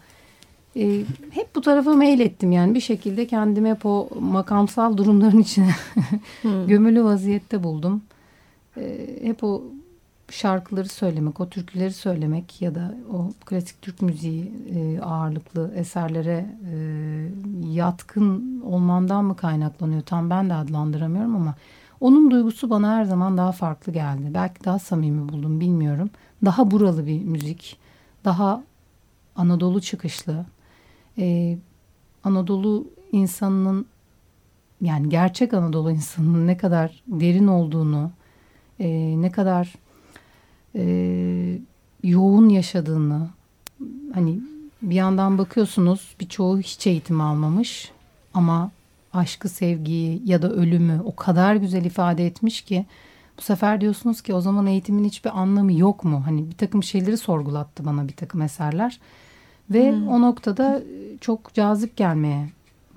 e, 0.76 1.04
hep 1.32 1.56
bu 1.56 1.62
tarafa 1.62 1.93
mail 1.93 2.19
ettim 2.19 2.52
yani 2.52 2.76
bir 2.76 2.80
şekilde 2.80 3.28
kendimi 3.28 3.69
hep 3.69 3.86
o 3.86 4.10
makamsal 4.19 4.98
durumların 4.98 5.39
içine 5.39 5.69
Hmm. 6.41 6.67
gömülü 6.67 7.04
vaziyette 7.04 7.63
buldum. 7.63 8.02
Ee, 8.78 9.19
hep 9.24 9.43
o 9.43 9.63
şarkıları 10.30 10.89
söylemek, 10.89 11.39
o 11.39 11.50
türküleri 11.50 11.93
söylemek 11.93 12.62
ya 12.62 12.76
da 12.76 12.96
o 13.13 13.30
klasik 13.46 13.82
Türk 13.82 14.02
müziği 14.02 14.52
e, 14.76 15.00
ağırlıklı 15.02 15.72
eserlere 15.76 16.46
e, 16.74 16.76
yatkın 17.72 18.62
olmamdan 18.62 19.26
mı 19.26 19.36
kaynaklanıyor 19.36 20.02
tam 20.02 20.30
ben 20.30 20.50
de 20.50 20.54
adlandıramıyorum 20.54 21.36
ama 21.36 21.56
onun 22.04 22.32
duygusu 22.32 22.70
bana 22.70 22.96
her 22.96 23.06
zaman 23.06 23.38
daha 23.38 23.52
farklı 23.52 23.94
geldi. 23.94 24.32
Belki 24.34 24.63
daha 24.63 24.80
samimi 24.80 25.30
buldum 25.30 25.60
bilmiyorum. 25.60 26.10
Daha 26.46 26.72
buralı 26.72 27.06
bir 27.06 27.24
müzik, 27.24 27.78
daha 28.26 28.63
Anadolu 29.36 29.82
çıkışlı. 29.82 30.46
Ee, 31.18 31.58
Anadolu 32.24 32.88
insanının 33.12 33.86
yani 34.82 35.10
gerçek 35.10 35.54
Anadolu 35.54 35.92
insanının 35.92 36.48
ne 36.48 36.58
kadar 36.58 37.04
derin 37.08 37.48
olduğunu, 37.48 38.12
e, 38.80 38.88
ne 39.22 39.32
kadar 39.32 39.74
e, 40.76 41.60
yoğun 42.04 42.50
yaşadığını, 42.50 43.30
hani 44.13 44.39
bir 44.82 44.96
yandan 44.96 45.38
bakıyorsunuz 45.38 46.16
birçoğu 46.20 46.60
hiç 46.60 46.88
eğitim 46.88 47.22
almamış 47.22 47.92
ama 48.34 48.72
aşkı, 49.13 49.49
sevgiyi 49.49 50.21
ya 50.26 50.41
da 50.41 50.52
ölümü 50.52 51.02
o 51.06 51.15
kadar 51.15 51.56
güzel 51.56 51.86
ifade 51.86 52.26
etmiş 52.26 52.62
ki 52.62 52.86
bu 53.38 53.41
sefer 53.41 53.82
diyorsunuz 53.82 54.21
ki 54.21 54.34
o 54.34 54.41
zaman 54.41 54.67
eğitimin 54.67 55.04
hiçbir 55.04 55.39
anlamı 55.39 55.73
yok 55.73 56.04
mu? 56.04 56.23
Hani 56.26 56.49
bir 56.49 56.56
takım 56.56 56.84
şeyleri 56.84 57.17
sorgulattı 57.17 57.86
bana 57.86 58.08
bir 58.08 58.13
takım 58.13 58.41
eserler 58.41 58.99
ve 59.69 59.93
o 60.10 60.21
noktada 60.21 60.82
çok 61.21 61.54
cazip 61.54 61.97
gelmeye 61.97 62.49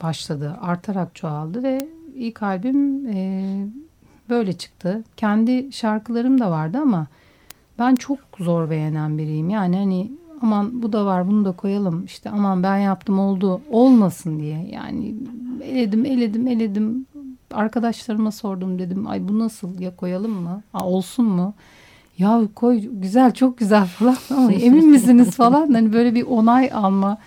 başladı. 0.02 0.56
Artarak 0.60 1.14
çoğaldı 1.14 1.62
ve 1.62 1.88
ilk 2.14 2.42
albüm 2.42 3.06
e, 3.06 3.66
böyle 4.28 4.52
çıktı. 4.52 5.04
Kendi 5.16 5.72
şarkılarım 5.72 6.40
da 6.40 6.50
vardı 6.50 6.78
ama 6.78 7.06
ben 7.78 7.94
çok 7.94 8.18
zor 8.38 8.70
beğenen 8.70 9.18
biriyim. 9.18 9.50
Yani 9.50 9.76
hani 9.76 10.12
aman 10.42 10.82
bu 10.82 10.92
da 10.92 11.06
var 11.06 11.28
bunu 11.28 11.44
da 11.44 11.52
koyalım 11.52 12.04
işte 12.04 12.30
aman 12.30 12.62
ben 12.62 12.76
yaptım 12.76 13.18
oldu 13.18 13.60
olmasın 13.70 14.40
diye. 14.40 14.68
Yani 14.72 15.14
eledim 15.62 16.04
eledim 16.04 16.46
eledim 16.48 17.06
arkadaşlarıma 17.52 18.32
sordum 18.32 18.78
dedim 18.78 19.06
ay 19.06 19.28
bu 19.28 19.38
nasıl 19.38 19.80
ya 19.80 19.96
koyalım 19.96 20.32
mı 20.32 20.62
Aa, 20.74 20.86
olsun 20.88 21.24
mu? 21.26 21.54
Ya 22.18 22.40
koy 22.54 22.80
güzel 22.92 23.34
çok 23.34 23.58
güzel 23.58 23.84
falan 23.98 24.16
ama 24.30 24.52
emin 24.52 24.88
misiniz 24.90 25.30
falan 25.36 25.72
hani 25.72 25.92
böyle 25.92 26.14
bir 26.14 26.22
onay 26.22 26.70
alma 26.72 27.18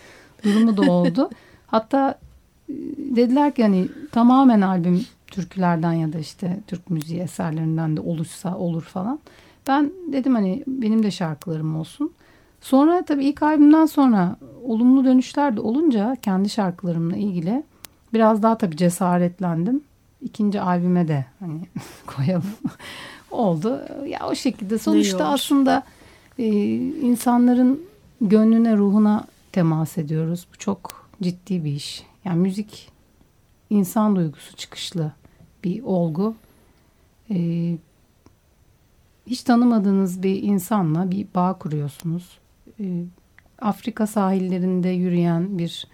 durumu 0.43 0.77
da 0.77 0.91
oldu. 0.91 1.29
Hatta 1.67 2.19
e, 2.69 2.73
dediler 2.97 3.55
ki 3.55 3.63
hani 3.63 3.87
tamamen 4.11 4.61
albüm 4.61 5.05
türkülerden 5.27 5.93
ya 5.93 6.13
da 6.13 6.19
işte 6.19 6.59
Türk 6.67 6.89
müziği 6.89 7.19
eserlerinden 7.19 7.97
de 7.97 8.01
oluşsa 8.01 8.57
olur 8.57 8.81
falan. 8.81 9.19
Ben 9.67 9.91
dedim 10.11 10.35
hani 10.35 10.63
benim 10.67 11.03
de 11.03 11.11
şarkılarım 11.11 11.75
olsun. 11.75 12.11
Sonra 12.61 13.05
tabii 13.05 13.25
ilk 13.25 13.43
albümden 13.43 13.85
sonra 13.85 14.35
olumlu 14.63 15.05
dönüşler 15.05 15.57
de 15.57 15.61
olunca 15.61 16.17
kendi 16.21 16.49
şarkılarımla 16.49 17.15
ilgili 17.15 17.63
biraz 18.13 18.43
daha 18.43 18.57
tabii 18.57 18.77
cesaretlendim. 18.77 19.81
İkinci 20.21 20.61
albüme 20.61 21.07
de 21.07 21.25
hani 21.39 21.61
koyalım 22.07 22.53
oldu. 23.31 23.81
Ya 24.07 24.27
o 24.27 24.35
şekilde 24.35 24.77
sonuçta 24.77 25.27
aslında 25.27 25.83
e, 26.39 26.47
insanların 26.75 27.81
gönlüne 28.21 28.77
ruhuna 28.77 29.25
temas 29.51 29.97
ediyoruz. 29.97 30.47
Bu 30.53 30.57
çok 30.57 31.09
ciddi 31.21 31.65
bir 31.65 31.71
iş. 31.71 32.03
Yani 32.25 32.39
müzik 32.39 32.89
insan 33.69 34.15
duygusu 34.15 34.55
çıkışlı 34.55 35.11
bir 35.63 35.83
olgu. 35.83 36.35
Ee, 37.31 37.77
hiç 39.27 39.43
tanımadığınız 39.43 40.23
bir 40.23 40.43
insanla 40.43 41.11
bir 41.11 41.27
bağ 41.35 41.53
kuruyorsunuz. 41.53 42.39
Ee, 42.79 43.03
Afrika 43.61 44.07
sahillerinde 44.07 44.89
yürüyen 44.89 45.57
bir 45.57 45.87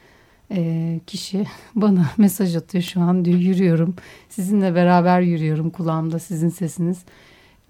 e, 0.52 1.00
kişi 1.08 1.45
bana 1.76 2.06
mesaj 2.17 2.56
atıyor 2.56 2.84
şu 2.84 3.02
an 3.02 3.26
diyor 3.26 3.39
yürüyorum. 3.39 3.95
Sizinle 4.30 4.76
beraber 4.76 5.21
yürüyorum 5.21 5.69
kulağımda 5.69 6.19
sizin 6.19 6.50
sesiniz. 6.50 7.04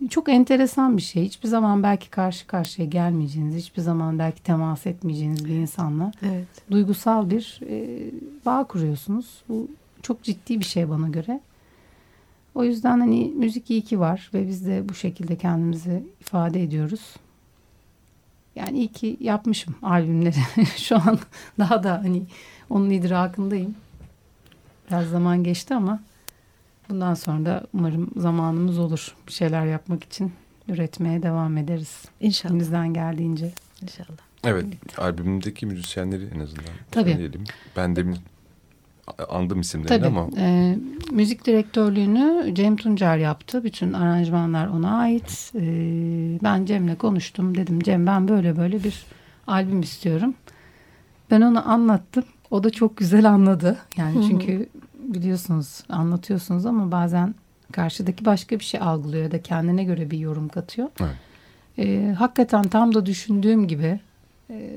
Çok 0.09 0.29
enteresan 0.29 0.97
bir 0.97 1.01
şey. 1.01 1.25
Hiçbir 1.25 1.47
zaman 1.47 1.83
belki 1.83 2.09
karşı 2.09 2.47
karşıya 2.47 2.87
gelmeyeceğiniz, 2.87 3.55
hiçbir 3.55 3.81
zaman 3.81 4.19
belki 4.19 4.43
temas 4.43 4.85
etmeyeceğiniz 4.85 5.45
bir 5.45 5.53
insanla 5.53 6.11
Evet. 6.21 6.47
duygusal 6.71 7.29
bir 7.29 7.59
e, 7.69 7.87
bağ 8.45 8.63
kuruyorsunuz. 8.63 9.43
Bu 9.49 9.67
çok 10.01 10.23
ciddi 10.23 10.59
bir 10.59 10.65
şey 10.65 10.89
bana 10.89 11.07
göre. 11.07 11.39
O 12.55 12.63
yüzden 12.63 12.99
hani 12.99 13.31
müzik 13.35 13.71
iyi 13.71 13.81
ki 13.81 13.99
var 13.99 14.29
ve 14.33 14.47
biz 14.47 14.65
de 14.65 14.89
bu 14.89 14.93
şekilde 14.93 15.35
kendimizi 15.35 16.03
ifade 16.21 16.63
ediyoruz. 16.63 17.15
Yani 18.55 18.77
iyi 18.77 18.87
ki 18.87 19.17
yapmışım 19.19 19.75
albümleri. 19.83 20.35
Şu 20.77 20.95
an 20.95 21.19
daha 21.59 21.83
da 21.83 21.91
hani 22.03 22.23
onun 22.69 22.89
idrakındayım. 22.89 23.75
Biraz 24.87 25.09
zaman 25.09 25.43
geçti 25.43 25.75
ama 25.75 25.99
bundan 26.89 27.13
sonra 27.13 27.45
da 27.45 27.63
umarım 27.73 28.11
zamanımız 28.15 28.79
olur 28.79 29.15
bir 29.27 29.33
şeyler 29.33 29.65
yapmak 29.65 30.03
için 30.03 30.33
üretmeye 30.67 31.23
devam 31.23 31.57
ederiz. 31.57 32.05
İnşallah. 32.19 32.51
Elimizden 32.51 32.93
geldiğince. 32.93 33.51
İnşallah. 33.81 34.17
Evet 34.43 34.65
albümdeki 34.97 35.65
müzisyenleri 35.65 36.29
en 36.35 36.39
azından 36.39 36.65
Tabii. 36.91 37.09
söyleyelim. 37.11 37.43
Ben 37.75 37.95
demin 37.95 38.17
andım 39.29 39.61
isimlerini 39.61 39.89
Tabii. 39.89 40.07
ama 40.07 40.27
E, 40.37 40.77
müzik 41.11 41.45
direktörlüğünü 41.45 42.55
Cem 42.55 42.75
Tuncer 42.75 43.17
yaptı. 43.17 43.63
Bütün 43.63 43.93
aranjmanlar 43.93 44.67
ona 44.67 44.97
ait. 44.97 45.51
E, 45.55 45.61
ben 46.43 46.65
Cem'le 46.65 46.95
konuştum. 46.95 47.57
Dedim 47.57 47.79
Cem 47.79 48.07
ben 48.07 48.27
böyle 48.27 48.57
böyle 48.57 48.83
bir 48.83 49.05
albüm 49.47 49.81
istiyorum. 49.81 50.33
Ben 51.31 51.41
onu 51.41 51.69
anlattım. 51.71 52.23
O 52.51 52.63
da 52.63 52.69
çok 52.69 52.97
güzel 52.97 53.29
anladı. 53.29 53.77
Yani 53.97 54.27
çünkü 54.27 54.69
biliyorsunuz 54.99 55.83
anlatıyorsunuz 55.89 56.65
ama 56.65 56.91
bazen 56.91 57.35
karşıdaki 57.71 58.25
başka 58.25 58.59
bir 58.59 58.63
şey 58.63 58.79
algılıyor 58.79 59.23
ya 59.23 59.31
da 59.31 59.41
kendine 59.41 59.83
göre 59.83 60.11
bir 60.11 60.17
yorum 60.17 60.49
katıyor. 60.49 60.89
Evet. 61.01 61.15
E, 61.77 62.13
hakikaten 62.13 62.63
tam 62.63 62.93
da 62.93 63.05
düşündüğüm 63.05 63.67
gibi 63.67 63.99
e, 64.49 64.71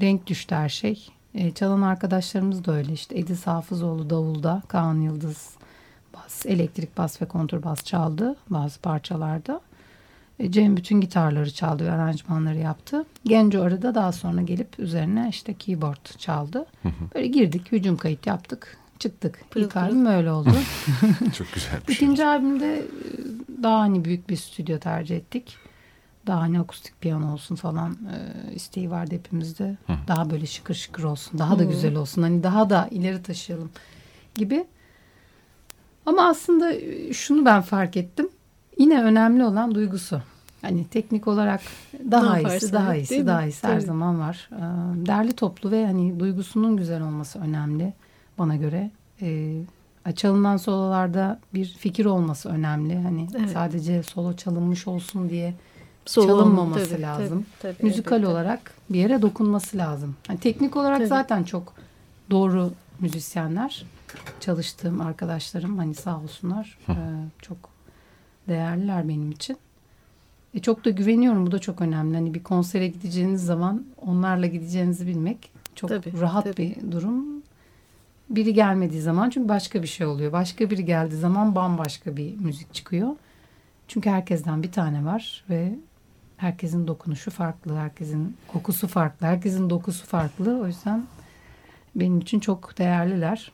denk 0.00 0.26
düştü 0.26 0.54
her 0.54 0.68
şey. 0.68 1.08
E, 1.34 1.50
çalan 1.50 1.82
arkadaşlarımız 1.82 2.64
da 2.64 2.72
öyle 2.72 2.92
işte 2.92 3.18
Edis 3.18 3.46
Hafızoğlu 3.46 4.10
davulda, 4.10 4.62
Kaan 4.68 5.00
Yıldız 5.00 5.50
bas, 6.14 6.46
elektrik 6.46 6.98
bas 6.98 7.22
ve 7.22 7.26
kontrbas 7.26 7.84
çaldı 7.84 8.36
bazı 8.50 8.80
parçalarda. 8.80 9.60
E, 10.38 10.50
Cem 10.50 10.76
bütün 10.76 11.00
gitarları 11.00 11.50
çaldı 11.50 11.84
ve 11.86 11.90
aranjmanları 11.90 12.58
yaptı. 12.58 13.04
Genco 13.24 13.62
arada 13.62 13.94
daha 13.94 14.12
sonra 14.12 14.42
gelip 14.42 14.78
üzerine 14.78 15.26
işte 15.30 15.54
keyboard 15.54 16.18
çaldı. 16.18 16.66
Böyle 17.14 17.26
girdik, 17.26 17.72
hücum 17.72 17.96
kayıt 17.96 18.26
yaptık, 18.26 18.76
çıktık. 18.98 19.44
Pırıl 19.50 19.64
İlk 19.64 19.72
pırıl. 19.72 19.84
albüm 19.84 20.06
öyle 20.06 20.30
oldu. 20.32 20.50
çok 21.38 21.52
güzel 21.52 21.80
bir 21.88 21.94
şey. 21.94 22.06
İkinci 22.06 22.24
albümde 22.26 22.82
daha 23.62 23.80
hani 23.80 24.04
büyük 24.04 24.30
bir 24.30 24.36
stüdyo 24.36 24.78
tercih 24.78 25.16
ettik. 25.16 25.56
Daha 26.30 26.40
hani 26.40 26.60
akustik 26.60 27.00
piyano 27.00 27.32
olsun 27.32 27.54
falan 27.54 27.90
e, 27.92 28.54
isteği 28.54 28.90
vardı 28.90 29.14
hepimizde. 29.14 29.76
Daha 30.08 30.30
böyle 30.30 30.46
şıkır 30.46 30.74
şıkır 30.74 31.02
olsun. 31.04 31.38
Daha 31.38 31.58
da 31.58 31.64
güzel 31.64 31.96
olsun. 31.96 32.22
Hani 32.22 32.42
daha 32.42 32.70
da 32.70 32.88
ileri 32.90 33.22
taşıyalım 33.22 33.70
gibi. 34.34 34.64
Ama 36.06 36.28
aslında 36.28 36.72
e, 36.72 37.12
şunu 37.12 37.44
ben 37.44 37.60
fark 37.62 37.96
ettim. 37.96 38.28
Yine 38.78 39.02
önemli 39.02 39.44
olan 39.44 39.74
duygusu. 39.74 40.22
Hani 40.62 40.86
teknik 40.86 41.28
olarak 41.28 41.60
daha 42.10 42.36
Ne 42.36 42.42
iyisi, 42.42 42.72
daha 42.72 42.94
iyisi, 42.94 43.26
daha 43.26 43.44
iyisi 43.44 43.66
her 43.66 43.80
zaman 43.80 44.20
var. 44.20 44.50
E, 44.52 44.60
Derli 45.06 45.32
toplu 45.32 45.70
ve 45.70 45.86
hani 45.86 46.20
duygusunun 46.20 46.76
güzel 46.76 47.02
olması 47.02 47.38
önemli 47.38 47.92
bana 48.38 48.56
göre. 48.56 48.90
E, 49.22 49.52
çalınan 50.16 50.56
sololarda 50.56 51.40
bir 51.54 51.64
fikir 51.64 52.04
olması 52.04 52.48
önemli. 52.48 52.98
Hani 52.98 53.28
Evet. 53.38 53.50
sadece 53.50 54.02
solo 54.02 54.36
çalınmış 54.36 54.86
olsun 54.86 55.28
diye 55.30 55.54
Solo 56.06 56.26
çalınmaması 56.26 56.90
tabii, 56.90 57.02
lazım. 57.02 57.46
tabii, 57.60 57.76
tabii, 57.76 57.86
müzikal 57.86 58.16
elbette. 58.16 58.32
olarak 58.32 58.74
bir 58.90 58.98
yere 58.98 59.22
dokunması 59.22 59.78
lazım. 59.78 60.16
Hani 60.26 60.40
teknik 60.40 60.76
olarak 60.76 60.98
Tabii. 60.98 61.08
zaten 61.08 61.44
çok 61.44 61.74
doğru 62.30 62.72
müzisyenler. 63.00 63.86
Çalıştığım 64.40 65.00
arkadaşlarım 65.00 65.78
hani 65.78 65.94
sağ 65.94 66.20
olsunlar. 66.20 66.78
Ee, 66.88 66.94
çok 67.42 67.56
değerliler 68.48 69.08
benim 69.08 69.30
için. 69.30 69.56
E, 70.54 70.60
çok 70.60 70.84
da 70.84 70.90
güveniyorum. 70.90 71.46
Bu 71.46 71.52
da 71.52 71.58
çok 71.58 71.80
önemli. 71.80 72.14
Hani 72.14 72.34
bir 72.34 72.42
konsere 72.42 72.88
gideceğiniz 72.88 73.44
zaman 73.44 73.84
onlarla 74.06 74.46
gideceğinizi 74.46 75.06
bilmek 75.06 75.50
çok 75.74 75.90
Tabii, 75.90 76.20
rahat 76.20 76.44
tabii. 76.44 76.76
bir 76.76 76.92
durum. 76.92 77.42
Biri 78.30 78.54
gelmediği 78.54 79.00
zaman 79.02 79.30
çünkü 79.30 79.48
başka 79.48 79.82
bir 79.82 79.86
şey 79.88 80.06
oluyor. 80.06 80.32
Başka 80.32 80.70
biri 80.70 80.84
geldiği 80.84 81.16
zaman 81.16 81.54
bambaşka 81.54 82.16
bir 82.16 82.36
müzik 82.36 82.74
çıkıyor. 82.74 83.08
Çünkü 83.88 84.10
herkesten 84.10 84.62
bir 84.62 84.72
tane 84.72 85.04
var 85.04 85.44
ve 85.50 85.74
herkesin 86.40 86.86
dokunuşu 86.86 87.30
farklı, 87.30 87.76
herkesin 87.76 88.36
kokusu 88.48 88.88
farklı, 88.88 89.26
herkesin 89.26 89.70
dokusu 89.70 90.06
farklı. 90.06 90.60
O 90.60 90.66
yüzden 90.66 91.06
benim 91.96 92.18
için 92.20 92.40
çok 92.40 92.78
değerliler. 92.78 93.52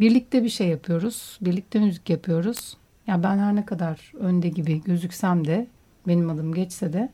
Birlikte 0.00 0.44
bir 0.44 0.48
şey 0.48 0.68
yapıyoruz, 0.68 1.38
birlikte 1.40 1.78
müzik 1.78 2.10
yapıyoruz. 2.10 2.76
Ya 3.06 3.22
ben 3.22 3.38
her 3.38 3.56
ne 3.56 3.64
kadar 3.66 4.12
önde 4.20 4.48
gibi 4.48 4.82
gözüksem 4.84 5.46
de, 5.46 5.66
benim 6.08 6.30
adım 6.30 6.54
geçse 6.54 6.92
de 6.92 7.12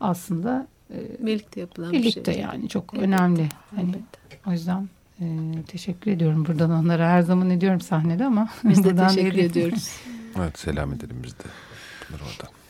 aslında 0.00 0.66
e, 0.94 1.26
Birlikte 1.26 1.60
yapılan 1.60 1.92
bir 1.92 1.96
şey. 2.02 2.02
birlikte 2.02 2.32
yani 2.40 2.68
çok 2.68 2.94
Elbette, 2.94 3.06
önemli. 3.06 3.48
Hani 3.76 3.82
elbette. 3.90 4.18
o 4.46 4.52
yüzden 4.52 4.88
e, 5.20 5.24
teşekkür 5.66 6.10
ediyorum 6.10 6.44
buradan 6.46 6.70
onlara. 6.70 7.08
Her 7.08 7.22
zaman 7.22 7.50
ediyorum 7.50 7.80
sahnede 7.80 8.24
ama 8.24 8.48
Biz 8.64 8.84
de 8.84 8.96
teşekkür 9.08 9.38
ediyoruz. 9.38 9.90
Evet 10.38 10.58
selam 10.58 10.92
edelim 10.92 11.16
biz 11.24 11.32
de. 11.38 11.42
Bunlar 12.08 12.20
oradan. 12.20 12.63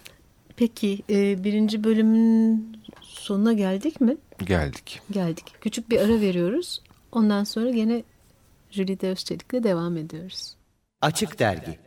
Peki 0.56 1.02
e, 1.10 1.44
birinci 1.44 1.84
bölümün 1.84 2.76
sonuna 3.02 3.52
geldik 3.52 4.00
mi? 4.00 4.16
Geldik. 4.38 5.00
Geldik. 5.10 5.44
Küçük 5.60 5.90
bir 5.90 6.00
ara 6.00 6.20
veriyoruz. 6.20 6.82
Ondan 7.12 7.44
sonra 7.44 7.70
gene 7.70 8.02
Jülide 8.70 9.08
Özçelik'le 9.08 9.64
devam 9.64 9.96
ediyoruz. 9.96 10.56
Açık 11.00 11.38
Dergi 11.38 11.78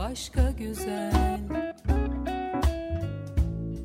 başka 0.00 0.50
güzel. 0.50 1.40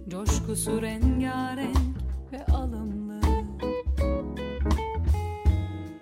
Coşkusu 0.08 0.82
rengarenk 0.82 1.97
ve 2.32 2.45
alımlı. 2.45 3.21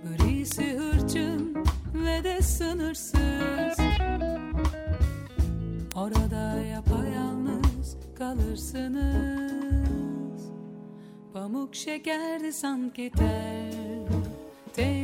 Grisi 0.03 0.77
hırçın 0.77 1.65
ve 1.93 2.23
de 2.23 2.41
sınırsız. 2.41 3.77
Orada 5.95 6.61
yapayalnız 6.61 7.97
kalırsınız. 8.17 9.03
Pamuk 11.33 11.75
şekerdi 11.75 12.53
sanki 12.53 13.11
Temiz 13.11 13.43
o 14.75 15.02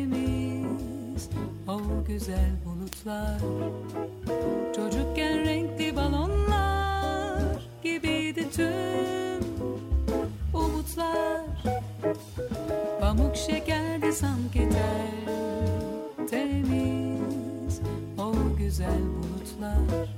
güzel 2.10 2.52
bulutlar. 2.66 3.40
Çocukken 4.76 5.46
renkli 5.46 5.96
balonlar 5.96 7.68
gibiydi 7.84 8.50
tüm 8.52 9.44
umutlar. 10.54 11.42
Pamuk 13.00 13.36
şekerdi 13.36 14.14
sanki 14.14 14.70
tel 14.70 16.28
Temiz 16.30 17.82
o 18.18 18.34
güzel 18.58 19.02
bulutlar. 19.02 20.10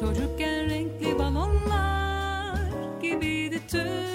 Çocukken 0.00 0.70
renkli 0.70 1.18
balonlar 1.18 2.58
gibiydi 3.02 3.60
tüm 3.68 4.05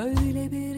Öyle 0.00 0.52
bir 0.52 0.69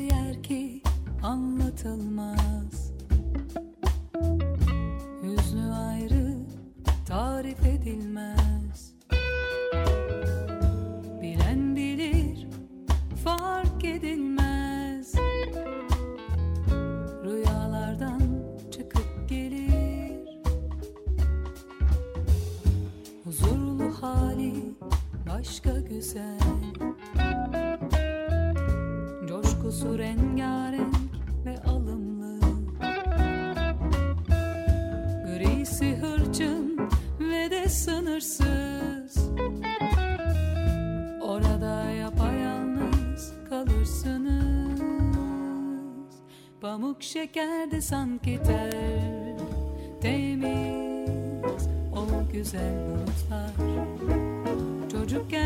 Pamuk 47.22 47.35
şekerde 47.35 47.80
sanki 47.80 48.40
ter 48.42 49.37
Temiz 50.00 51.68
o 51.92 52.32
güzel 52.32 52.74
bulutlar 52.88 53.50
Çocukken 54.92 55.41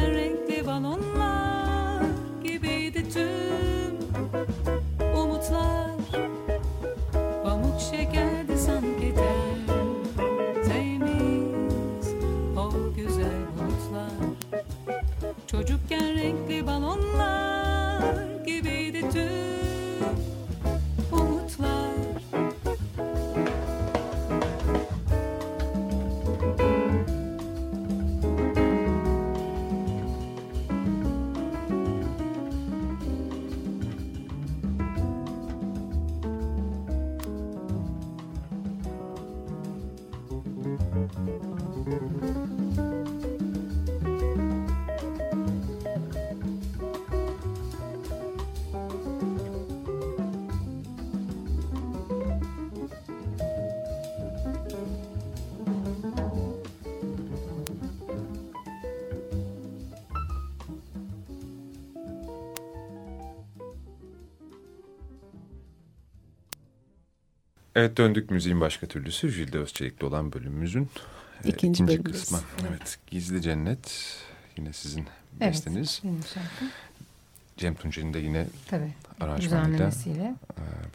Evet 67.77 67.97
döndük 67.97 68.31
müziğin 68.31 68.61
başka 68.61 68.87
türlüsü 68.87 69.29
Jülde 69.31 69.59
Özçelik'le 69.59 70.03
olan 70.05 70.33
bölümümüzün 70.33 70.89
e, 71.45 71.49
İkinci 71.49 71.83
ikinci 71.83 71.89
bölümümüz. 71.99 72.21
kısmı. 72.21 72.41
Evet. 72.71 72.99
Gizli 73.07 73.43
Cennet 73.43 74.17
yine 74.57 74.73
sizin 74.73 75.07
Evet. 75.41 75.53
besteniz. 75.53 76.03
Cem 77.57 77.75
Tuncer'in 77.75 78.15
de 78.15 78.19
yine 78.19 78.47
Tabii. 78.69 78.93
aranjmanıyla 79.21 79.89
e, 79.89 80.35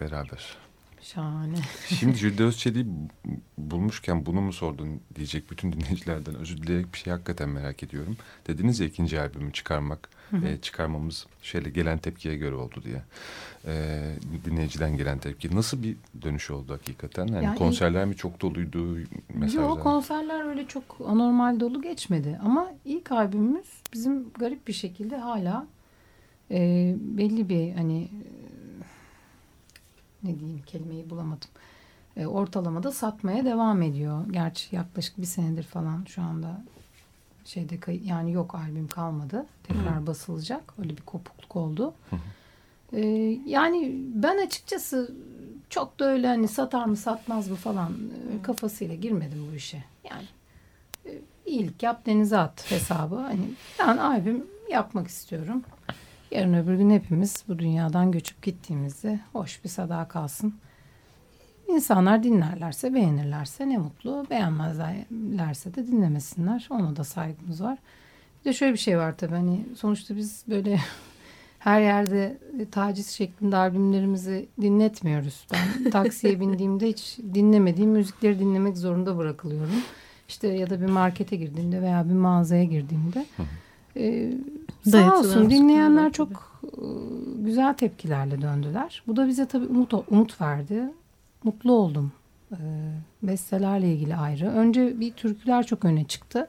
beraber. 0.02 0.58
Şahane. 1.02 1.58
Şimdi 1.88 2.18
Jülde 2.18 2.44
Özçelik'i 2.44 2.88
bu- 2.88 3.40
bulmuşken 3.58 4.26
bunu 4.26 4.42
mu 4.42 4.54
sordun 4.54 5.02
diyecek 5.16 5.52
bütün 5.52 5.74
dinleyicilerden 5.74 6.36
özür 6.36 6.58
dileyerek 6.58 6.94
bir 6.94 6.98
şey 7.00 7.14
hakikaten 7.14 7.50
merak 7.50 7.84
ediyorum. 7.84 8.18
Dediniz 8.48 8.80
ya 8.80 8.88
ikinci 8.88 9.22
albümü 9.22 9.54
çıkarmak, 9.54 10.10
e, 10.46 10.58
çıkarmamız 10.62 11.28
şeyle 11.42 11.70
gelen 11.70 11.98
tepkiye 11.98 12.36
göre 12.38 12.56
oldu 12.56 12.82
diye. 12.84 13.02
E, 13.66 14.16
dinleyiciden 14.46 14.98
gelen 14.98 15.18
tepki. 15.20 15.56
Nasıl 15.56 15.84
bir 15.84 15.96
dönüş 16.22 16.52
oldu 16.52 16.74
hakikaten? 16.74 17.28
Yani, 17.28 17.46
Yani 17.46 17.58
konserler 17.58 18.06
mi 18.06 18.16
çok 18.16 18.42
doluydu? 18.42 18.98
Mesajlar. 19.34 19.64
Yok 19.64 19.82
konserler 19.84 20.46
öyle 20.46 20.68
çok 20.68 20.84
anormal 21.08 21.60
dolu 21.60 21.82
geçmedi. 21.82 22.40
Ama 22.44 22.72
ilk 22.86 23.12
albümümüz 23.12 23.68
bizim 23.94 24.34
garip 24.34 24.68
bir 24.68 24.74
şekilde 24.74 25.18
hala 25.18 25.68
e, 26.52 26.96
belli 27.00 27.50
bir 27.50 27.74
hani 27.74 28.10
ne 30.24 30.40
diyeyim 30.40 30.62
kelimeyi 30.66 31.10
bulamadım. 31.10 31.50
E, 32.18 32.26
ortalamada 32.26 32.92
satmaya 32.92 33.46
devam 33.46 33.82
ediyor. 33.82 34.26
Gerçi 34.32 34.76
yaklaşık 34.76 35.18
bir 35.18 35.26
senedir 35.26 35.64
falan 35.64 36.06
şu 36.08 36.22
anda 36.22 36.64
şeyde 37.46 37.80
yani 38.04 38.32
yok 38.32 38.56
albüm 38.56 38.88
kalmadı. 38.88 39.46
Tekrar 39.64 40.08
basılacak. 40.08 40.74
Öyle 40.80 40.98
bir 40.98 41.02
kopukluk 41.02 41.56
oldu. 41.56 41.94
E, 42.94 43.02
yani 43.46 43.96
ben 44.16 44.46
açıkçası 44.46 45.16
çok 45.70 46.00
da 46.00 46.06
öyle 46.06 46.28
hani 46.28 46.48
satar 46.48 46.86
mı 46.86 46.98
satmaz 46.98 47.48
mı 47.50 47.56
falan 47.56 47.92
e, 47.92 48.42
kafasıyla 48.44 48.96
girmedim 48.96 49.48
bu 49.52 49.56
işe. 49.56 49.84
Yani 50.10 50.26
e, 51.06 51.22
iyilik 51.46 51.84
yap 51.84 52.06
denize 52.06 52.38
at 52.38 52.72
hesabı. 52.72 53.16
Hani 53.16 53.42
ben 53.80 53.98
albüm 53.98 54.46
yapmak 54.72 55.08
istiyorum. 55.08 55.64
Yarın 56.32 56.54
öbür 56.54 56.76
gün 56.76 56.90
hepimiz 56.90 57.44
bu 57.48 57.60
dünyadan 57.60 58.12
göçüp 58.12 58.42
gittiğimizde 58.42 59.20
hoş 59.34 59.64
bir 59.64 59.70
sada 59.70 60.08
kalsın. 60.08 60.56
İnsanlar 61.72 62.24
dinlerlerse, 62.24 62.94
beğenirlerse 62.94 63.70
ne 63.70 63.78
mutlu. 63.78 64.26
Beğenmezlerse 64.30 65.76
de 65.76 65.88
dinlemesinler. 65.88 66.68
Ona 66.70 66.96
da 66.96 67.04
saygımız 67.04 67.64
var. 67.64 67.78
Bir 68.40 68.50
de 68.50 68.54
şöyle 68.54 68.74
bir 68.74 68.78
şey 68.78 68.98
var 68.98 69.18
tabii. 69.18 69.36
Hani 69.36 69.66
sonuçta 69.76 70.16
biz 70.16 70.44
böyle 70.48 70.80
her 71.60 71.82
yerde 71.82 72.38
taciz 72.72 73.10
şeklinde 73.10 73.56
albümlerimizi 73.56 74.48
dinletmiyoruz. 74.62 75.48
Ben 75.54 75.90
taksiye 75.92 76.40
bindiğimde 76.40 76.88
hiç 76.88 77.18
dinlemediğim 77.34 77.92
müzikleri 77.92 78.40
dinlemek 78.40 78.78
zorunda 78.78 79.18
bırakılıyorum. 79.18 79.82
İşte 80.28 80.48
ya 80.48 80.70
da 80.70 80.82
bir 80.82 80.90
markete 80.90 81.36
girdiğimde 81.36 81.82
veya 81.82 82.10
bir 82.10 82.14
mağazaya 82.14 82.64
girdiğimde. 82.64 83.26
e, 83.98 84.32
sağ 84.90 85.20
olsun 85.20 85.50
dinleyenler 85.50 86.12
çok 86.12 86.62
güzel 87.38 87.74
tepkilerle 87.74 88.42
döndüler. 88.42 89.04
Bu 89.08 89.16
da 89.16 89.28
bize 89.28 89.46
tabii 89.46 89.66
umut, 89.66 89.94
umut 89.94 90.42
verdi. 90.42 90.84
Mutlu 91.44 91.72
oldum. 91.72 92.12
Bestelerle 93.24 93.94
ilgili 93.94 94.16
ayrı. 94.16 94.50
Önce 94.50 95.00
bir 95.00 95.14
türküler 95.14 95.66
çok 95.66 95.86
öne 95.86 96.06
çıktı. 96.06 96.48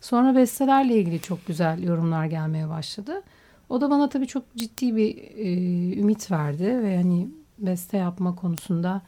Sonra 0.00 0.36
bestelerle 0.36 0.96
ilgili 0.96 1.20
çok 1.20 1.46
güzel 1.46 1.82
yorumlar 1.82 2.26
gelmeye 2.26 2.68
başladı. 2.68 3.22
O 3.68 3.80
da 3.80 3.90
bana 3.90 4.08
tabii 4.08 4.26
çok 4.26 4.56
ciddi 4.56 4.96
bir 4.96 5.16
e, 5.16 6.00
ümit 6.00 6.30
verdi 6.30 6.82
ve 6.82 6.96
hani 6.96 7.28
beste 7.58 7.96
yapma 7.96 8.34
konusunda 8.34 9.02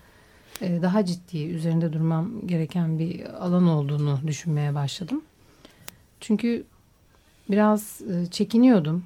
e, 0.61 0.83
daha 0.83 1.05
ciddi 1.05 1.45
üzerinde 1.45 1.93
durmam 1.93 2.47
gereken 2.47 2.99
bir 2.99 3.45
alan 3.45 3.69
olduğunu 3.69 4.19
düşünmeye 4.27 4.75
başladım. 4.75 5.23
Çünkü 6.21 6.65
biraz 7.51 8.01
e, 8.01 8.27
çekiniyordum. 8.31 9.05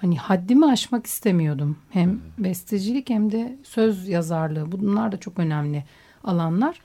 Hani 0.00 0.18
haddimi 0.18 0.66
aşmak 0.66 1.06
istemiyordum. 1.06 1.76
Hem 1.90 2.20
bestecilik 2.38 3.10
hem 3.10 3.32
de 3.32 3.58
söz 3.62 4.08
yazarlığı. 4.08 4.72
Bunlar 4.72 5.12
da 5.12 5.16
çok 5.16 5.38
önemli 5.38 5.84
alanlar. 6.24 6.80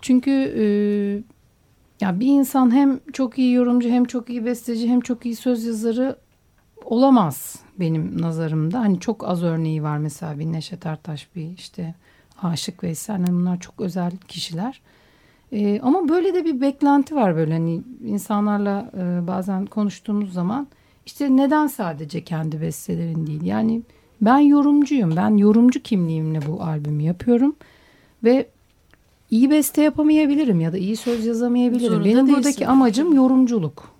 Çünkü 0.00 0.30
e, 0.30 0.64
ya 2.00 2.20
bir 2.20 2.26
insan 2.26 2.74
hem 2.74 3.00
çok 3.12 3.38
iyi 3.38 3.52
yorumcu 3.52 3.88
hem 3.88 4.04
çok 4.04 4.30
iyi 4.30 4.44
besteci 4.44 4.88
hem 4.88 5.00
çok 5.00 5.26
iyi 5.26 5.36
söz 5.36 5.64
yazarı 5.64 6.16
olamaz 6.84 7.56
benim 7.80 8.22
nazarımda. 8.22 8.80
Hani 8.80 9.00
çok 9.00 9.28
az 9.28 9.42
örneği 9.42 9.82
var 9.82 9.98
mesela 9.98 10.38
bir 10.38 10.46
Neşet 10.46 10.86
Ertaş 10.86 11.28
bir 11.36 11.50
işte 11.50 11.94
Aşık 12.42 12.84
Veysel. 12.84 13.16
Hani 13.16 13.26
bunlar 13.26 13.60
çok 13.60 13.80
özel 13.80 14.12
kişiler. 14.28 14.80
Ee, 15.52 15.80
ama 15.80 16.08
böyle 16.08 16.34
de 16.34 16.44
bir 16.44 16.60
beklenti 16.60 17.14
var 17.14 17.36
böyle 17.36 17.52
hani 17.52 17.82
insanlarla 18.04 18.90
e, 18.96 19.26
bazen 19.26 19.66
konuştuğumuz 19.66 20.32
zaman 20.32 20.68
işte 21.08 21.36
neden 21.36 21.66
sadece 21.66 22.24
kendi 22.24 22.60
bestelerin 22.60 23.26
değil 23.26 23.42
yani 23.42 23.82
ben 24.20 24.38
yorumcuyum 24.38 25.16
ben 25.16 25.36
yorumcu 25.36 25.82
kimliğimle 25.82 26.46
bu 26.46 26.62
albümü 26.62 27.02
yapıyorum 27.02 27.56
ve 28.24 28.48
iyi 29.30 29.50
beste 29.50 29.82
yapamayabilirim 29.82 30.60
ya 30.60 30.72
da 30.72 30.78
iyi 30.78 30.96
söz 30.96 31.26
yazamayabilirim 31.26 31.88
Zorunda 31.88 32.04
benim 32.04 32.28
buradaki 32.28 32.44
değilsin. 32.44 32.64
amacım 32.64 33.14
yorumculuk 33.14 33.90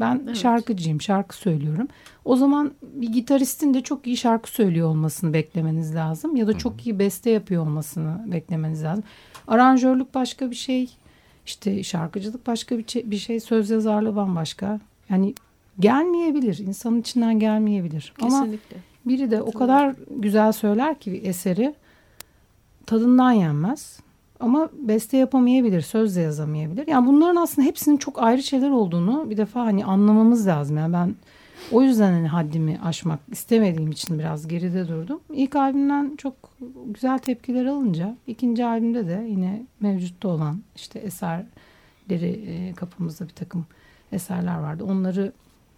Ben 0.00 0.22
evet. 0.24 0.36
şarkıcıyım, 0.36 1.00
şarkı 1.00 1.36
söylüyorum. 1.36 1.88
O 2.24 2.36
zaman 2.36 2.72
bir 2.82 3.08
gitaristin 3.08 3.74
de 3.74 3.80
çok 3.80 4.06
iyi 4.06 4.16
şarkı 4.16 4.50
söylüyor 4.50 4.88
olmasını 4.88 5.32
beklemeniz 5.32 5.94
lazım. 5.94 6.36
Ya 6.36 6.46
da 6.46 6.58
çok 6.58 6.86
iyi 6.86 6.98
beste 6.98 7.30
yapıyor 7.30 7.62
olmasını 7.62 8.32
beklemeniz 8.32 8.82
lazım. 8.82 9.04
Aranjörlük 9.48 10.14
başka 10.14 10.50
bir 10.50 10.56
şey. 10.56 10.90
İşte 11.46 11.82
şarkıcılık 11.82 12.46
başka 12.46 12.78
bir 12.78 12.84
şey, 12.88 13.10
bir 13.10 13.16
şey 13.16 13.40
söz 13.40 13.70
yazarlığı 13.70 14.16
bambaşka. 14.16 14.80
Yani 15.08 15.34
gelmeyebilir. 15.80 16.58
insanın 16.58 17.00
içinden 17.00 17.38
gelmeyebilir. 17.38 18.14
Kesinlikle. 18.18 18.76
Ama 18.76 18.82
biri 19.06 19.30
de 19.30 19.42
o 19.42 19.52
kadar 19.52 19.94
güzel 20.10 20.52
söyler 20.52 20.98
ki 20.98 21.10
eseri 21.24 21.74
tadından 22.86 23.32
yenmez. 23.32 24.00
Ama 24.40 24.68
beste 24.78 25.16
yapamayabilir, 25.16 25.80
söz 25.80 26.16
de 26.16 26.20
yazamayabilir. 26.20 26.86
Yani 26.86 27.06
bunların 27.06 27.36
aslında 27.36 27.68
hepsinin 27.68 27.96
çok 27.96 28.22
ayrı 28.22 28.42
şeyler 28.42 28.70
olduğunu 28.70 29.30
bir 29.30 29.36
defa 29.36 29.60
hani 29.60 29.84
anlamamız 29.84 30.46
lazım. 30.46 30.76
Yani 30.76 30.92
ben 30.92 31.14
o 31.72 31.82
yüzden 31.82 32.12
hani 32.12 32.28
haddimi 32.28 32.80
aşmak 32.84 33.18
istemediğim 33.32 33.90
için 33.90 34.18
biraz 34.18 34.48
geride 34.48 34.88
durdum. 34.88 35.20
İlk 35.32 35.56
albümden 35.56 36.16
çok 36.16 36.34
güzel 36.86 37.18
tepkiler 37.18 37.66
alınca 37.66 38.16
ikinci 38.26 38.64
albümde 38.64 39.06
de 39.06 39.26
yine 39.28 39.66
mevcutta 39.80 40.28
olan 40.28 40.60
işte 40.76 40.98
eserleri 40.98 42.30
e, 42.46 42.72
kapımızda 42.74 43.24
bir 43.24 43.34
takım 43.34 43.66
eserler 44.12 44.58
vardı. 44.58 44.84
Onları 44.84 45.32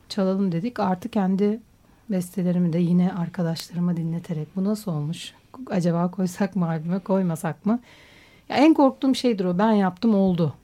çalalım 0.08 0.52
dedik. 0.52 0.80
Artı 0.80 1.08
kendi 1.08 1.60
bestelerimi 2.10 2.72
de 2.72 2.78
yine 2.78 3.12
arkadaşlarıma 3.12 3.96
dinleterek 3.96 4.48
bu 4.56 4.64
nasıl 4.64 4.92
olmuş? 4.92 5.32
Acaba 5.70 6.10
koysak 6.10 6.56
mı 6.56 6.68
albüme 6.68 6.98
koymasak 6.98 7.66
mı? 7.66 7.80
Ya 8.48 8.56
en 8.56 8.74
korktuğum 8.74 9.14
şeydir 9.14 9.44
o. 9.44 9.58
Ben 9.58 9.72
yaptım 9.72 10.14
oldu. 10.14 10.54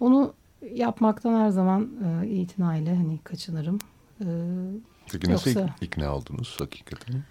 Onu 0.00 0.32
yapmaktan 0.74 1.40
her 1.40 1.48
zaman 1.48 1.88
e, 2.22 2.26
itinayla 2.28 2.96
hani 2.98 3.18
kaçınırım. 3.24 3.78
E, 4.20 4.26
Peki 5.12 5.30
nasıl 5.30 5.50
yoksa, 5.50 5.74
ikna 5.80 6.14
oldunuz 6.16 6.56
hakikaten? 6.58 7.22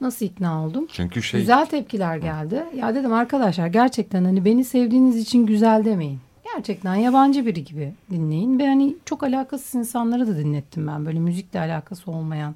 Nasıl 0.00 0.26
ikna 0.26 0.64
oldum? 0.66 0.86
Çünkü 0.92 1.22
şey... 1.22 1.40
Güzel 1.40 1.66
tepkiler 1.66 2.16
geldi. 2.16 2.64
Ya 2.76 2.94
dedim 2.94 3.12
arkadaşlar 3.12 3.66
gerçekten 3.66 4.24
hani 4.24 4.44
beni 4.44 4.64
sevdiğiniz 4.64 5.16
için 5.16 5.46
güzel 5.46 5.84
demeyin. 5.84 6.20
Gerçekten 6.60 6.94
yabancı 6.94 7.46
biri 7.46 7.64
gibi 7.64 7.94
dinleyin. 8.10 8.58
Ve 8.58 8.66
hani 8.66 8.96
çok 9.04 9.22
alakasız 9.22 9.74
insanları 9.74 10.26
da 10.26 10.38
dinlettim 10.38 10.86
ben. 10.86 11.06
Böyle 11.06 11.18
müzikle 11.18 11.60
alakası 11.60 12.10
olmayan 12.10 12.54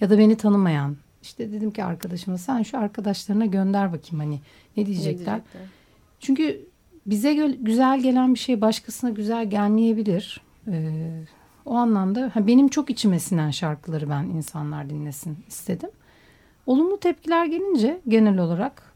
ya 0.00 0.10
da 0.10 0.18
beni 0.18 0.36
tanımayan. 0.36 0.96
İşte 1.22 1.52
dedim 1.52 1.70
ki 1.70 1.84
arkadaşıma 1.84 2.38
sen 2.38 2.62
şu 2.62 2.78
arkadaşlarına 2.78 3.46
gönder 3.46 3.92
bakayım 3.92 4.18
hani 4.18 4.40
ne 4.76 4.86
diyecekler. 4.86 5.12
Ne 5.12 5.16
diyecekler? 5.16 5.40
Çünkü 6.20 6.60
bize 7.06 7.34
güzel 7.60 8.00
gelen 8.00 8.34
bir 8.34 8.38
şey 8.38 8.60
başkasına 8.60 9.10
güzel 9.10 9.50
gelmeyebilir. 9.50 10.40
Ee, 10.68 11.24
o 11.66 11.74
anlamda 11.74 12.32
benim 12.36 12.68
çok 12.68 12.90
içime 12.90 13.20
sinen 13.20 13.50
şarkıları 13.50 14.10
ben 14.10 14.22
insanlar 14.22 14.90
dinlesin 14.90 15.38
istedim. 15.48 15.90
Olumlu 16.66 17.00
tepkiler 17.00 17.46
gelince 17.46 18.00
genel 18.08 18.38
olarak 18.38 18.92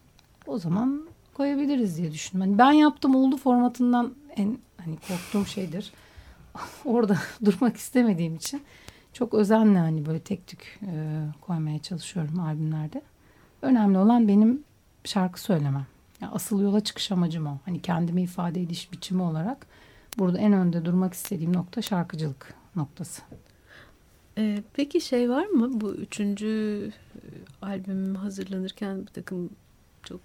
o 0.47 0.59
zaman 0.59 1.03
koyabiliriz 1.35 1.99
diye 1.99 2.13
düşündüm. 2.13 2.41
Hani 2.41 2.59
ben 2.59 2.73
yaptım 2.73 3.15
oldu 3.15 3.37
formatından 3.37 4.15
en 4.37 4.59
hani 4.85 4.97
korktuğum 5.09 5.47
şeydir. 5.47 5.93
Orada 6.85 7.19
durmak 7.45 7.77
istemediğim 7.77 8.37
için 8.37 8.63
çok 9.13 9.35
özenle 9.35 9.79
hani 9.79 10.07
böyle 10.07 10.21
tek 10.21 10.47
tük 10.47 10.81
e, 10.83 11.23
koymaya 11.41 11.79
çalışıyorum 11.79 12.41
albümlerde. 12.41 13.03
Önemli 13.63 13.99
olan 13.99 14.29
benim 14.29 14.65
şarkı 15.05 15.41
söylemem. 15.41 15.87
Yani 16.21 16.33
asıl 16.33 16.63
yola 16.63 16.81
çıkış 16.81 17.13
amacım 17.13 17.47
o. 17.47 17.59
Hani 17.65 17.83
kendimi 17.83 18.23
ifade 18.23 18.63
ediş 18.63 18.93
biçimi 18.93 19.23
olarak 19.23 19.67
burada 20.19 20.39
en 20.39 20.53
önde 20.53 20.85
durmak 20.85 21.15
istediğim 21.15 21.53
nokta 21.53 21.83
şarkıcılık 21.83 22.55
noktası. 22.77 23.23
Ee, 24.39 24.63
peki 24.75 25.01
şey 25.01 25.31
var 25.31 25.47
mı 25.47 25.81
bu 25.81 25.95
üçüncü 25.95 26.91
e, 27.15 27.19
albüm 27.63 28.15
hazırlanırken 28.15 29.01
bir 29.01 29.13
takım 29.13 29.51
çok 30.03 30.21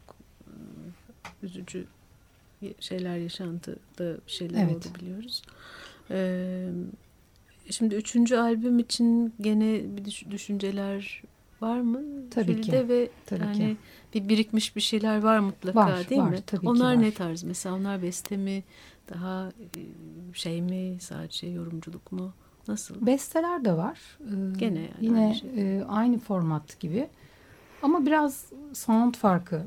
e, 0.48 0.54
üzücü 1.44 1.86
şeyler 2.80 3.18
yaşandı 3.18 3.76
da 4.00 4.18
şeyler 4.28 4.64
evet. 4.64 4.76
oldu 4.76 4.86
biliyoruz. 5.00 5.42
Ee, 6.12 6.70
şimdi 7.70 7.96
üçüncü 7.96 8.36
albüm 8.36 8.80
için 8.80 9.34
gene 9.42 9.82
bir 9.98 10.32
düşünceler 10.32 11.24
var 11.62 11.82
mı? 11.82 12.00
Tabii 12.32 12.56
Filde 12.56 12.82
ki. 12.82 12.90
Ve 12.90 13.10
tabii 13.26 13.44
yani 13.44 13.58
ki. 13.58 13.78
bir 14.14 14.30
birikmiş 14.30 14.76
bir 14.76 14.82
şeyler 14.82 15.24
var 15.24 15.40
mutlaka 15.40 15.80
var, 15.80 16.10
değil 16.10 16.22
var, 16.22 16.30
mi? 16.30 16.42
Tabii 16.46 16.70
onlar 16.70 16.96
ki 16.96 17.02
ne 17.02 17.12
tarz 17.12 17.44
mesela? 17.44 17.76
Onlar 17.76 18.02
beste 18.02 18.38
mi? 18.38 18.64
Daha 19.14 19.50
e, 19.50 19.82
şey 20.34 20.62
mi? 20.62 20.98
Sadece 21.00 21.48
yorumculuk 21.48 22.12
mu? 22.12 22.34
Nasıl? 22.68 23.06
Besteler 23.06 23.66
de 23.66 23.74
var. 23.74 24.00
Ee, 24.22 24.58
Gene 24.58 24.80
yani 24.80 24.90
yine 25.02 25.20
aynı, 25.20 25.36
şey. 25.36 25.78
e, 25.78 25.84
aynı 25.86 26.20
format 26.20 26.80
gibi. 26.80 27.08
Ama 27.82 28.06
biraz 28.06 28.46
sound 28.74 29.16
farkı 29.16 29.66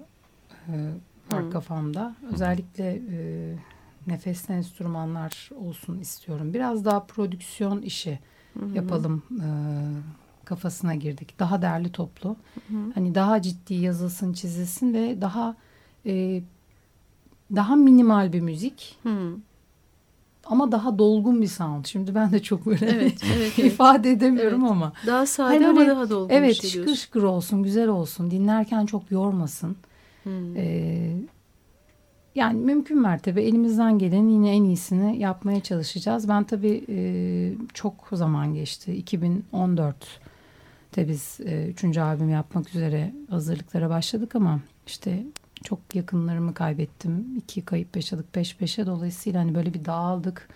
e, 0.69 0.75
var 1.33 1.45
Hı. 1.45 1.51
kafamda. 1.51 2.15
Özellikle 2.33 3.03
e, 3.13 3.19
nefesli 4.07 4.55
enstrümanlar 4.55 5.51
olsun 5.57 5.99
istiyorum. 5.99 6.55
Biraz 6.55 6.85
daha 6.85 7.01
prodüksiyon 7.01 7.83
işi 7.83 8.19
Hı 8.55 8.61
-hı. 8.61 8.77
yapalım 8.77 9.23
e, 9.31 9.49
kafasına 10.45 10.95
girdik. 10.95 11.39
Daha 11.39 11.63
derli 11.63 11.93
toplu. 11.93 12.37
Hı 12.55 12.75
-hı. 12.75 12.93
Hani 12.95 13.15
daha 13.15 13.43
ciddi 13.43 13.75
yazılsın, 13.75 14.33
çizilsin 14.33 14.95
ve 14.95 15.21
daha 15.21 15.57
e, 16.07 16.43
daha 17.55 17.77
minimal 17.77 18.33
bir 18.33 18.41
müzik. 18.41 18.99
Hı 19.03 19.37
ama 20.51 20.73
daha 20.73 20.99
dolgun 20.99 21.43
bir 21.43 21.47
sound. 21.47 21.85
Şimdi 21.87 22.15
ben 22.15 22.33
de 22.33 22.43
çok 22.43 22.67
böyle 22.67 22.87
evet, 22.87 23.23
evet, 23.37 23.59
ifade 23.59 24.11
edemiyorum 24.11 24.61
evet. 24.61 24.71
ama. 24.71 24.93
Daha 25.07 25.27
sade 25.27 25.55
hani 25.55 25.69
ama 25.69 25.87
daha 25.87 26.11
dolgun 26.11 26.35
evet, 26.35 26.51
bir 26.51 26.55
şey 26.55 26.71
şıkır 26.71 26.95
şıkır 26.95 27.23
olsun, 27.23 27.63
güzel 27.63 27.89
olsun. 27.89 28.31
Dinlerken 28.31 28.87
çok 28.87 29.11
yormasın. 29.11 29.77
Hmm. 30.25 30.57
Ee, 30.57 31.13
yani 32.35 32.61
mümkün 32.61 33.01
mertebe 33.01 33.43
elimizden 33.43 33.99
gelen 33.99 34.29
yine 34.29 34.57
en 34.57 34.65
iyisini 34.65 35.19
yapmaya 35.19 35.61
çalışacağız. 35.61 36.29
Ben 36.29 36.45
tabii 36.45 36.85
e, 36.89 36.99
çok 37.75 38.09
zaman 38.13 38.55
geçti. 38.55 39.05
2014'te 39.05 41.09
biz 41.09 41.41
e, 41.45 41.67
üçüncü 41.67 42.01
albüm 42.01 42.31
yapmak 42.31 42.75
üzere 42.75 43.15
hazırlıklara 43.31 43.91
başladık 43.91 44.35
ama 44.35 44.61
işte 44.87 45.25
çok 45.65 45.95
yakınlarımı 45.95 46.55
kaybettim. 46.55 47.37
İki 47.37 47.63
kayıp 47.63 47.97
yaşadık 47.97 48.33
peş 48.33 48.57
peşe. 48.57 48.87
Dolayısıyla 48.87 49.41
hani 49.41 49.55
böyle 49.55 49.75
bir 49.75 49.85
dağıldık. 49.85 50.49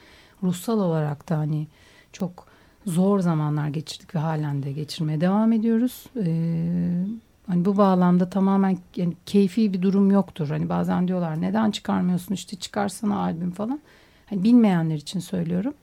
Ruhsal 0.43 0.81
olarak 0.81 1.29
da 1.29 1.39
hani 1.39 1.67
çok 2.13 2.47
zor 2.87 3.21
zamanlar 3.21 3.69
geçirdik 3.69 4.15
ve 4.15 4.19
halen 4.19 4.63
de 4.63 4.73
geçirmeye 4.73 5.21
devam 5.21 5.53
ediyoruz. 5.53 6.07
Ee, 6.17 7.05
hani 7.47 7.65
bu 7.65 7.77
bağlamda 7.77 8.31
tamamen 8.31 8.79
yani 8.97 9.15
keyfi 9.27 9.73
bir 9.73 9.83
durum 9.83 10.11
yoktur. 10.11 10.49
Hani 10.49 10.69
bazen 10.69 11.09
diyorlar 11.09 11.41
neden 11.41 11.71
çıkarmıyorsun 11.71 12.35
işte 12.35 12.57
çıkarsana 12.57 13.19
albüm 13.19 13.51
falan. 13.51 13.81
Hani 14.27 14.43
bilmeyenler 14.43 14.97
için 14.97 15.21
söylüyorum. 15.21 15.75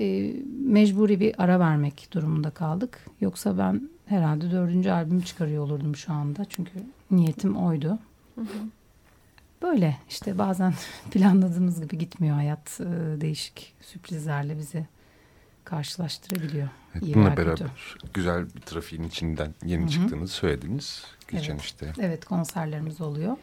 Ee, 0.00 0.32
mecburi 0.60 1.20
bir 1.20 1.42
ara 1.42 1.60
vermek 1.60 2.08
durumunda 2.12 2.50
kaldık. 2.50 3.06
Yoksa 3.20 3.58
ben 3.58 3.88
herhalde 4.06 4.50
dördüncü 4.50 4.90
albümü 4.90 5.24
çıkarıyor 5.24 5.64
olurdum 5.64 5.96
şu 5.96 6.12
anda. 6.12 6.44
Çünkü 6.44 6.72
niyetim 7.10 7.56
oydu. 7.56 7.98
Böyle 9.62 9.96
işte 10.08 10.38
bazen 10.38 10.74
planladığımız 11.10 11.80
gibi 11.80 11.98
gitmiyor 11.98 12.36
hayat. 12.36 12.80
E, 12.80 13.20
değişik 13.20 13.74
sürprizlerle 13.80 14.58
bizi 14.58 14.86
karşılaştırabiliyor. 15.66 16.68
Evet, 16.94 17.14
bununla 17.14 17.36
beraber 17.36 17.56
kötü. 17.56 18.12
güzel 18.14 18.54
bir 18.54 18.60
trafiğin 18.60 19.02
içinden 19.02 19.54
yeni 19.64 19.82
Hı 19.82 19.86
-hı. 19.86 19.90
çıktığınızı 19.90 20.32
söylediniz. 20.32 21.04
Geçen 21.28 21.52
evet. 21.52 21.62
işte. 21.62 21.92
Evet 21.98 22.24
konserlerimiz 22.24 23.00
oluyor. 23.00 23.36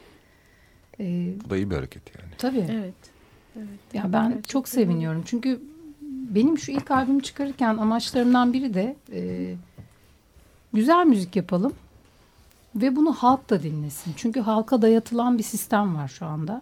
Ee, 1.00 1.34
Bu 1.46 1.50
da 1.50 1.58
iyi 1.58 1.70
bir 1.70 1.76
hareket 1.76 2.16
yani. 2.20 2.32
Tabii. 2.38 2.68
Evet. 2.70 2.94
evet 3.58 3.94
ya 3.94 4.04
ben 4.14 4.30
Gerçekten 4.30 4.42
çok 4.42 4.70
seviniyorum. 4.70 5.24
Çünkü 5.26 5.62
benim 6.02 6.58
şu 6.58 6.72
ilk 6.72 6.92
albüm 6.92 7.20
çıkarırken 7.20 7.78
amaçlarımdan 7.78 8.54
biri 8.54 8.74
de 8.74 8.96
e, 9.12 9.56
güzel 10.74 11.06
müzik 11.06 11.36
yapalım. 11.36 11.74
Ve 12.76 12.96
bunu 12.96 13.14
halk 13.14 13.50
da 13.50 13.64
dinlesin. 13.64 14.14
Çünkü 14.18 14.40
halka 14.40 14.82
dayatılan 14.82 15.38
bir 15.38 15.44
sistem 15.44 15.96
var 15.96 16.08
şu 16.08 16.26
anda. 16.26 16.62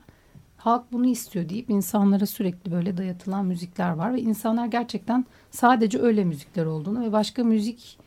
Halk 0.61 0.83
bunu 0.91 1.07
istiyor 1.07 1.49
deyip 1.49 1.69
insanlara 1.69 2.25
sürekli 2.25 2.71
böyle 2.71 2.97
dayatılan 2.97 3.45
müzikler 3.45 3.91
var. 3.91 4.13
Ve 4.13 4.21
insanlar 4.21 4.65
gerçekten 4.65 5.25
sadece 5.51 6.01
öyle 6.01 6.23
müzikler 6.23 6.65
olduğunu 6.65 7.01
ve 7.01 7.11
başka 7.11 7.43
müzik 7.43 7.97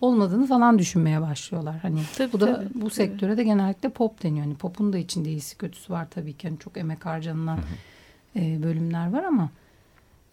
olmadığını 0.00 0.46
falan 0.46 0.78
düşünmeye 0.78 1.20
başlıyorlar. 1.20 1.78
Hani 1.82 2.00
tabii, 2.16 2.32
bu 2.32 2.40
da 2.40 2.54
tabii, 2.54 2.68
bu 2.74 2.80
tabii. 2.80 2.90
sektöre 2.90 3.36
de 3.36 3.44
genellikle 3.44 3.88
pop 3.88 4.22
deniyor. 4.22 4.44
Hani 4.44 4.56
popun 4.56 4.92
da 4.92 4.98
içinde 4.98 5.30
iyisi 5.30 5.58
kötüsü 5.58 5.92
var 5.92 6.06
tabii 6.10 6.32
ki. 6.32 6.46
Yani 6.46 6.58
çok 6.58 6.76
emek 6.76 7.06
harcanılan 7.06 7.58
e, 8.36 8.62
bölümler 8.62 9.12
var 9.12 9.24
ama 9.24 9.50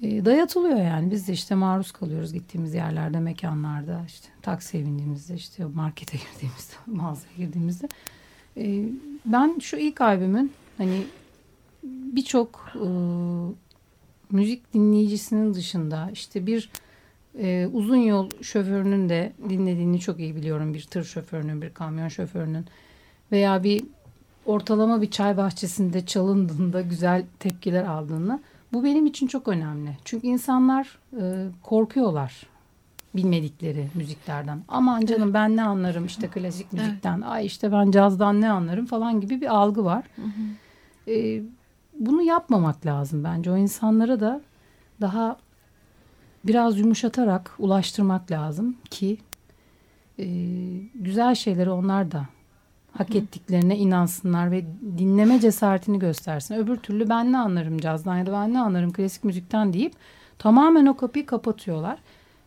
e, 0.03 0.26
dayatılıyor 0.26 0.82
yani. 0.82 1.11
Biz 1.11 1.28
de 1.28 1.34
işte 1.34 1.55
maruz 1.55 1.91
kalıyoruz 1.91 2.34
gittiğimiz 2.34 2.74
yerlerde, 2.74 3.19
mekanlarda, 3.19 4.01
işte 4.07 4.28
taksiye 4.41 4.86
bindiğimizde, 4.86 5.36
işte 5.36 5.65
markete 5.65 6.17
girdiğimizde, 6.34 6.74
mağazaya 6.86 7.36
girdiğimizde. 7.38 7.88
E, 8.57 8.86
ben 9.26 9.59
şu 9.59 9.78
ilk 9.78 10.01
albümün 10.01 10.51
hani 10.78 11.03
birçok 11.84 12.71
e, 12.75 12.88
müzik 14.31 14.73
dinleyicisinin 14.73 15.53
dışında 15.53 16.09
işte 16.13 16.45
bir 16.45 16.69
e, 17.39 17.67
uzun 17.73 17.95
yol 17.95 18.29
şoförünün 18.41 19.09
de 19.09 19.34
dinlediğini 19.49 19.99
çok 19.99 20.19
iyi 20.19 20.36
biliyorum. 20.36 20.73
Bir 20.73 20.81
tır 20.81 21.03
şoförünün, 21.03 21.61
bir 21.61 21.69
kamyon 21.69 22.07
şoförünün 22.07 22.65
veya 23.31 23.63
bir 23.63 23.84
ortalama 24.45 25.01
bir 25.01 25.11
çay 25.11 25.38
bahçesinde 25.38 26.05
çalındığında 26.05 26.81
güzel 26.81 27.25
tepkiler 27.39 27.86
aldığını. 27.86 28.39
Bu 28.73 28.84
benim 28.84 29.05
için 29.05 29.27
çok 29.27 29.47
önemli. 29.47 29.97
Çünkü 30.05 30.27
insanlar 30.27 30.99
e, 31.21 31.47
korkuyorlar 31.63 32.45
bilmedikleri 33.15 33.88
müziklerden. 33.93 34.63
Aman 34.67 35.05
canım 35.05 35.23
evet. 35.23 35.34
ben 35.34 35.55
ne 35.55 35.63
anlarım 35.63 36.05
işte 36.05 36.27
klasik 36.27 36.73
müzikten. 36.73 37.17
Evet. 37.17 37.27
Ay 37.27 37.45
işte 37.45 37.71
ben 37.71 37.91
cazdan 37.91 38.41
ne 38.41 38.49
anlarım 38.49 38.86
falan 38.86 39.21
gibi 39.21 39.41
bir 39.41 39.55
algı 39.55 39.86
var. 39.86 40.05
Hı 40.15 40.21
hı. 40.21 41.11
E, 41.11 41.41
bunu 41.99 42.21
yapmamak 42.21 42.85
lazım 42.85 43.23
bence. 43.23 43.51
O 43.51 43.57
insanlara 43.57 44.19
da 44.19 44.41
daha 45.01 45.37
biraz 46.43 46.79
yumuşatarak 46.79 47.55
ulaştırmak 47.59 48.31
lazım 48.31 48.75
ki 48.89 49.17
e, 50.19 50.25
güzel 50.95 51.35
şeyleri 51.35 51.69
onlar 51.69 52.11
da 52.11 52.25
hak 52.97 53.15
ettiklerine 53.15 53.77
inansınlar 53.77 54.51
ve 54.51 54.65
dinleme 54.97 55.39
cesaretini 55.39 55.99
göstersin. 55.99 56.55
Öbür 56.55 56.77
türlü 56.77 57.09
ben 57.09 57.31
ne 57.31 57.37
anlarım 57.37 57.77
cazdan 57.77 58.17
ya 58.17 58.25
da 58.25 58.33
ben 58.33 58.53
ne 58.53 58.59
anlarım 58.59 58.93
klasik 58.93 59.23
müzikten 59.23 59.73
deyip 59.73 59.93
tamamen 60.39 60.85
o 60.85 60.97
kapıyı 60.97 61.25
kapatıyorlar. 61.25 61.99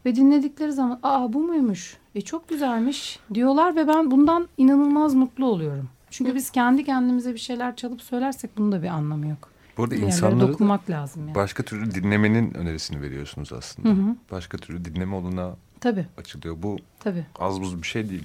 Ve 0.05 0.17
dinledikleri 0.17 0.73
zaman 0.73 0.99
aa 1.03 1.33
bu 1.33 1.41
muymuş 1.41 1.97
e 2.15 2.21
çok 2.21 2.49
güzelmiş 2.49 3.19
diyorlar 3.35 3.77
ve 3.77 3.89
ben 3.89 4.11
bundan 4.11 4.49
inanılmaz 4.59 5.15
mutlu 5.15 5.47
oluyorum. 5.47 5.89
Çünkü 6.17 6.35
biz 6.35 6.51
kendi 6.51 6.85
kendimize 6.85 7.35
bir 7.35 7.39
şeyler 7.39 7.77
çalıp 7.77 8.03
söylersek 8.03 8.57
bunun 8.57 8.73
da 8.73 8.83
bir 8.83 8.89
anlamı 8.89 9.27
yok. 9.27 9.51
Bu 9.77 9.83
arada 9.83 9.95
insanlara 9.95 10.49
dokunmak 10.49 10.91
lazım 10.91 11.27
yani. 11.27 11.35
başka 11.35 11.63
türlü 11.63 11.95
dinlemenin 11.95 12.55
önerisini 12.55 13.03
veriyorsunuz 13.03 13.53
aslında. 13.53 13.89
Hı 13.89 13.93
hı. 13.93 14.17
Başka 14.31 14.59
türlü 14.59 14.85
dinleme 14.85 15.15
oluna 15.15 15.57
tabii. 15.81 16.07
açılıyor. 16.19 16.63
Bu 16.63 16.77
tabii. 17.01 17.27
az 17.39 17.61
buz 17.61 17.83
bir 17.83 17.87
şey 17.87 18.11
değil. 18.11 18.25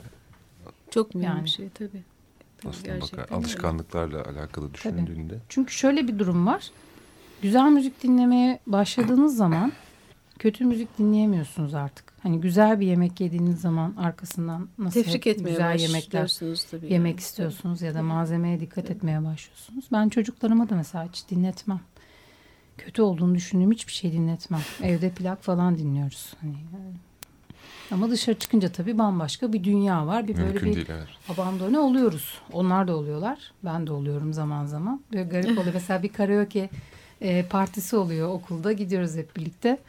Çok 0.92 1.16
mühim 1.16 1.30
yani. 1.30 1.44
bir 1.44 1.50
şey 1.50 1.70
tabii. 1.70 2.04
Aslında 2.70 3.02
bakar, 3.02 3.38
alışkanlıklarla 3.38 4.18
öyle. 4.18 4.40
alakalı 4.40 4.74
düşündüğünde. 4.74 5.34
Tabii. 5.34 5.42
Çünkü 5.50 5.74
şöyle 5.74 6.08
bir 6.08 6.20
durum 6.20 6.48
var. 6.48 6.72
Güzel 7.42 7.70
müzik 7.70 8.04
dinlemeye 8.04 8.60
başladığınız 8.68 9.38
zaman 9.38 9.72
kötü 10.40 10.66
müzik 10.66 10.98
dinleyemiyorsunuz 10.98 11.74
artık. 11.74 12.11
Hani 12.24 12.42
güzel 12.42 12.80
bir 12.80 12.88
yemek 12.88 13.22
yediğiniz 13.22 13.62
zaman 13.62 13.96
arkasından 13.98 14.70
nasıl 14.78 15.04
Tefrik 15.04 15.28
etmeye 15.28 15.50
güzel 15.50 15.80
yemekler 15.80 16.38
tabii 16.72 16.94
yemek 16.94 17.12
yani. 17.12 17.20
istiyorsunuz 17.20 17.82
ya 17.82 17.94
da 17.94 18.04
malzemeye 18.04 18.60
dikkat 18.60 18.88
tabii. 18.88 18.98
etmeye 18.98 19.24
başlıyorsunuz. 19.24 19.86
Ben 19.92 20.10
çocuklarıma 20.10 20.70
da 20.70 20.76
mesela 20.76 21.06
hiç 21.06 21.30
dinletmem. 21.30 21.80
Kötü 22.78 23.02
olduğunu 23.02 23.36
düşündüğüm 23.36 23.72
hiçbir 23.72 23.92
şey 23.92 24.12
dinletmem. 24.12 24.62
Evde 24.84 25.10
plak 25.10 25.44
falan 25.44 25.78
dinliyoruz. 25.78 26.34
Hani 26.42 26.56
ama 27.92 28.10
dışarı 28.10 28.40
çıkınca 28.40 28.70
tabii 28.70 28.98
bambaşka 28.98 29.54
bir 29.54 29.64
dünya 29.64 30.08
var. 30.08 30.28
Bir 30.28 30.36
Mümkün 30.36 30.54
böyle 30.54 30.66
bir 30.66 30.76
değil, 30.76 30.88
evet. 30.90 31.08
abandone 31.30 31.80
oluyoruz. 31.80 32.42
Onlar 32.52 32.88
da 32.88 32.96
oluyorlar. 32.96 33.52
Ben 33.66 33.88
de 33.88 33.92
oluyorum 33.92 34.34
zaman 34.34 34.66
zaman. 34.66 35.02
Böyle 35.14 35.24
garip 35.24 35.58
oluyor. 35.60 35.74
Mesela 35.74 36.04
bir 36.04 36.10
karaoke 36.10 36.70
e, 37.22 37.46
partisi 37.46 37.96
oluyor 37.96 38.30
okulda. 38.30 38.72
Gidiyoruz 38.72 39.16
hep 39.16 39.36
birlikte. 39.36 39.80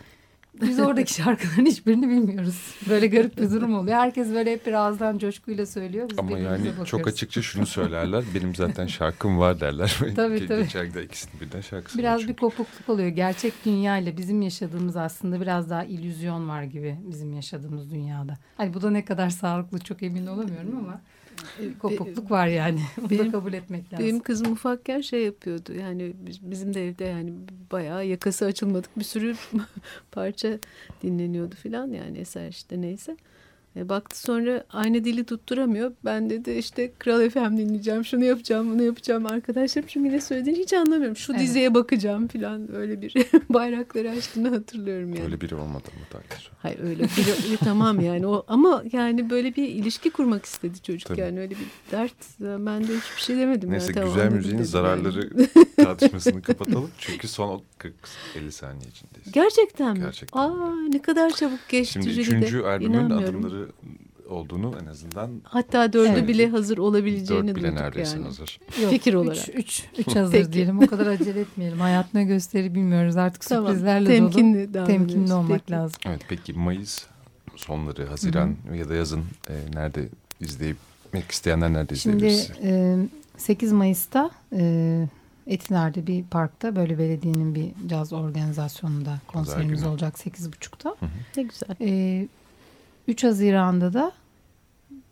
Biz 0.61 0.81
oradaki 0.81 1.15
şarkıların 1.15 1.67
hiçbirini 1.67 2.09
bilmiyoruz. 2.09 2.75
Böyle 2.89 3.07
garip 3.07 3.39
bir 3.39 3.51
durum 3.51 3.75
oluyor. 3.75 3.97
Herkes 3.97 4.29
böyle 4.29 4.53
hep 4.53 4.67
birazdan 4.67 5.19
coşkuyla 5.19 5.67
söylüyor. 5.67 6.11
Biz 6.11 6.19
Ama 6.19 6.39
yani 6.39 6.71
çok 6.87 7.07
açıkça 7.07 7.43
şunu 7.43 7.67
söylerler. 7.67 8.25
Benim 8.35 8.55
zaten 8.55 8.87
şarkım 8.87 9.39
var 9.39 9.61
derler. 9.61 9.97
tabii 10.17 10.47
tabii. 10.47 10.63
Geçerli 10.63 11.05
ikisini 11.05 11.41
birden 11.41 11.61
şarkısı 11.61 11.99
Biraz 11.99 12.29
bir 12.29 12.35
kopukluk 12.37 12.89
oluyor. 12.89 13.09
Gerçek 13.09 13.53
dünya 13.65 13.99
ile 13.99 14.17
bizim 14.17 14.43
yaşadığımız 14.43 14.97
aslında 14.97 15.41
biraz 15.41 15.71
daha 15.71 15.85
illüzyon 15.85 16.49
var 16.49 16.63
gibi 16.63 16.99
bizim 17.03 17.33
yaşadığımız 17.33 17.91
dünyada. 17.91 18.39
Hani 18.57 18.75
bu 18.75 18.83
da 18.83 18.91
ne 18.91 19.05
kadar 19.05 19.31
sağlıklı 19.31 19.79
çok 19.79 20.03
emin 20.03 20.27
olamıyorum 20.27 20.77
ama 20.79 21.01
kopukluk 21.79 22.31
var 22.31 22.47
yani. 22.47 22.81
Bunu 22.97 23.11
benim, 23.11 23.27
da 23.27 23.31
kabul 23.31 23.53
etmek 23.53 23.93
lazım. 23.93 24.07
Benim 24.07 24.21
kızım 24.21 24.53
ufakken 24.53 25.01
şey 25.01 25.25
yapıyordu. 25.25 25.73
Yani 25.73 26.13
bizim 26.43 26.75
de 26.75 26.89
evde 26.89 27.05
yani 27.05 27.33
bayağı 27.73 28.07
yakası 28.07 28.45
açılmadık 28.45 28.99
bir 28.99 29.05
sürü 29.05 29.37
parça 30.13 30.59
dinleniyordu 31.03 31.55
filan 31.55 31.93
yani 31.93 32.19
eser 32.19 32.49
işte 32.49 32.81
neyse. 32.81 33.17
E, 33.77 33.89
baktı 33.89 34.21
sonra 34.21 34.65
aynı 34.71 35.05
dili 35.05 35.25
tutturamıyor. 35.25 35.93
Ben 36.05 36.31
dedi 36.31 36.51
işte 36.51 36.93
Kral 36.99 37.31
FM 37.31 37.57
dinleyeceğim, 37.57 38.05
şunu 38.05 38.25
yapacağım, 38.25 38.71
bunu 38.75 38.83
yapacağım. 38.83 39.27
Arkadaşlarım 39.27 39.89
çünkü 39.89 40.13
ne 40.13 40.21
söylediğini 40.21 40.59
hiç 40.59 40.73
anlamıyorum. 40.73 41.17
Şu 41.17 41.33
evet. 41.33 41.43
diziye 41.43 41.75
bakacağım 41.75 42.29
falan 42.29 42.75
öyle 42.75 43.03
bir 43.03 43.15
bayrakları 43.49 44.11
açtığını 44.11 44.49
hatırlıyorum 44.49 45.15
yani. 45.15 45.25
Öyle 45.25 45.41
biri 45.41 45.55
olmadı 45.55 45.89
mı 45.99 46.07
Tayyip? 46.11 46.53
Hayır 46.59 46.81
öyle 46.81 47.03
biri 47.03 47.57
tamam 47.57 48.01
yani 48.01 48.27
o 48.27 48.45
ama 48.49 48.85
yani 48.93 49.31
böyle 49.31 49.57
bir 49.57 49.69
ilişki 49.69 50.11
kurmak 50.11 50.45
istedi 50.45 50.83
çocuk 50.83 51.09
Tabii. 51.09 51.21
yani 51.21 51.41
öyle 51.41 51.51
bir 51.51 51.67
dert. 51.91 52.15
Ben 52.41 52.81
de 52.89 52.97
hiçbir 52.97 53.23
şey 53.23 53.37
demedim. 53.37 53.71
Neyse 53.71 53.93
yani, 53.97 54.05
güzel 54.05 54.33
müziğin 54.33 54.63
zararları 54.63 55.31
yani. 55.37 55.49
tartışmasını 55.77 56.43
kapatalım. 56.53 56.91
Çünkü 56.99 57.29
son 57.29 57.63
40-50 58.37 58.51
saniye 58.51 58.91
içindeyiz. 58.91 59.33
Gerçekten 59.33 59.93
mi? 59.93 60.01
Gerçekten. 60.01 60.41
Aa 60.41 60.75
ne 60.89 61.03
kadar 61.03 61.31
çabuk 61.31 61.69
geçti. 61.69 61.93
Şimdi 61.93 62.21
üçüncü 62.21 62.63
albümün 62.63 63.11
adımları 63.11 63.62
olduğunu 64.29 64.75
en 64.83 64.87
azından 64.87 65.31
hatta 65.45 65.93
dördü 65.93 66.13
evet. 66.13 66.29
bile 66.29 66.49
hazır 66.49 66.79
olabileceğini 66.79 67.49
Dört 67.49 67.57
bile 67.57 67.75
neredeyse 67.75 68.17
yani. 68.17 68.25
hazır. 68.25 68.61
Yok, 68.83 68.91
Fikir 68.91 69.15
olarak. 69.15 69.49
Üç, 69.49 69.49
üç, 69.49 69.85
üç 69.99 70.17
hazır 70.17 70.33
Peki. 70.33 70.53
diyelim. 70.53 70.79
O 70.83 70.87
kadar 70.87 71.07
acele 71.07 71.41
etmeyelim. 71.41 71.81
Hayat 71.81 72.15
ne 72.15 72.25
gösteri 72.25 72.75
bilmiyoruz. 72.75 73.17
Artık 73.17 73.43
tamam. 73.43 73.67
sürprizlerle 73.67 74.07
temkinli 74.07 74.75
dolu. 74.75 74.87
Temkinli 74.87 75.33
olmak 75.35 75.61
peki. 75.61 75.73
lazım. 75.73 76.01
Evet 76.07 76.21
peki 76.29 76.53
Mayıs 76.53 77.07
sonları, 77.57 78.07
Haziran 78.07 78.49
Hı 78.49 78.73
-hı. 78.73 78.77
ya 78.77 78.89
da 78.89 78.95
yazın 78.95 79.25
e, 79.51 79.55
nerede 79.75 80.09
izlemek 80.41 81.31
isteyenler 81.31 81.73
nerede 81.73 81.95
izleyebilir? 81.95 82.53
Şimdi 82.55 82.69
e, 82.69 82.97
8 83.37 83.73
Mayıs'ta 83.73 84.31
e, 84.53 85.09
Etiler'de 85.47 86.07
bir 86.07 86.25
parkta 86.25 86.77
böyle 86.77 86.99
belediyenin 86.99 87.55
bir 87.55 87.89
caz 87.89 88.13
organizasyonunda 88.13 89.19
konserimiz 89.27 89.85
olacak 89.85 90.15
8.30'da. 90.15 90.97
Ne 91.37 91.43
güzel. 91.43 91.77
E, 91.81 92.29
3 93.09 93.25
Haziran'da 93.25 93.93
da 93.93 94.13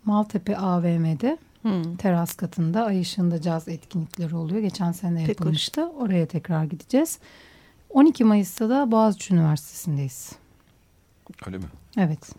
Maltepe 0.04 0.56
AVM'de 0.56 1.38
hmm. 1.62 1.96
teras 1.96 2.34
katında 2.34 2.84
Ay 2.84 3.00
ışığında 3.00 3.40
caz 3.40 3.68
etkinlikleri 3.68 4.36
oluyor. 4.36 4.60
Geçen 4.60 4.92
sene 4.92 5.22
yapılmıştı. 5.22 5.86
Hoş. 5.86 5.92
Oraya 5.96 6.26
tekrar 6.26 6.64
gideceğiz. 6.64 7.18
12 7.90 8.24
Mayıs'ta 8.24 8.68
da 8.68 8.90
Boğaziçi 8.90 9.34
Üniversitesi'ndeyiz. 9.34 10.32
Öyle 11.46 11.58
mi? 11.58 11.64
Evet. 11.96 12.32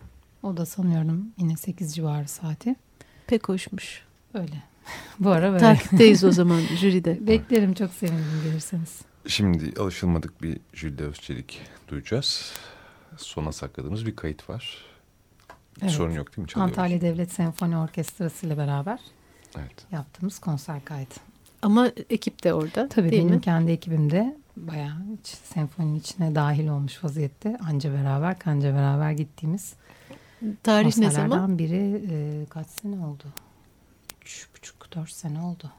O 0.43 0.57
da 0.57 0.65
sanıyorum 0.65 1.27
yine 1.37 1.57
8 1.57 1.95
civarı 1.95 2.27
saati. 2.27 2.75
Pek 3.27 3.49
hoşmuş. 3.49 4.03
Öyle. 4.33 4.63
Bu 5.19 5.29
ara 5.29 5.51
böyle. 5.51 5.59
Takipteyiz 5.59 6.23
o 6.23 6.31
zaman 6.31 6.59
jüride. 6.59 7.17
Beklerim 7.27 7.73
çok 7.73 7.91
sevinirim 7.91 8.41
gelirseniz. 8.43 9.01
Şimdi 9.27 9.81
alışılmadık 9.81 10.41
bir 10.41 10.59
Jülde 10.73 11.03
Özçelik 11.03 11.61
duyacağız. 11.87 12.53
Sona 13.17 13.51
sakladığımız 13.51 14.05
bir 14.05 14.15
kayıt 14.15 14.49
var. 14.49 14.90
Evet. 15.81 15.91
Sorun 15.91 16.11
yok 16.11 16.37
değil 16.37 16.45
mi? 16.45 16.47
Çalıyoruz. 16.47 16.77
Antalya 16.77 17.01
Devlet 17.01 17.31
Senfoni 17.31 17.77
Orkestrası 17.77 18.45
ile 18.47 18.57
beraber 18.57 18.99
evet. 19.59 19.85
yaptığımız 19.91 20.39
konser 20.39 20.85
kaydı. 20.85 21.13
Ama 21.61 21.87
ekip 22.09 22.43
de 22.43 22.53
orada 22.53 22.89
Tabii 22.89 23.11
benim 23.11 23.29
mi? 23.29 23.41
kendi 23.41 23.71
ekibim 23.71 24.11
de 24.11 24.37
bayağı 24.57 24.97
hiç 25.19 25.27
senfoninin 25.27 25.99
içine 25.99 26.35
dahil 26.35 26.67
olmuş 26.67 27.03
vaziyette. 27.03 27.57
Anca 27.69 27.93
beraber 27.93 28.39
kanca 28.39 28.73
beraber 28.73 29.11
gittiğimiz 29.11 29.73
Tarih 30.63 30.97
ne 30.97 31.11
zaman? 31.11 31.57
biri 31.59 32.03
e, 32.11 32.45
kaç 32.49 32.67
sene 32.67 33.05
oldu? 33.05 33.23
Üç 34.21 34.47
buçuk 34.55 34.95
dört 34.95 35.11
sene 35.11 35.41
oldu. 35.41 35.71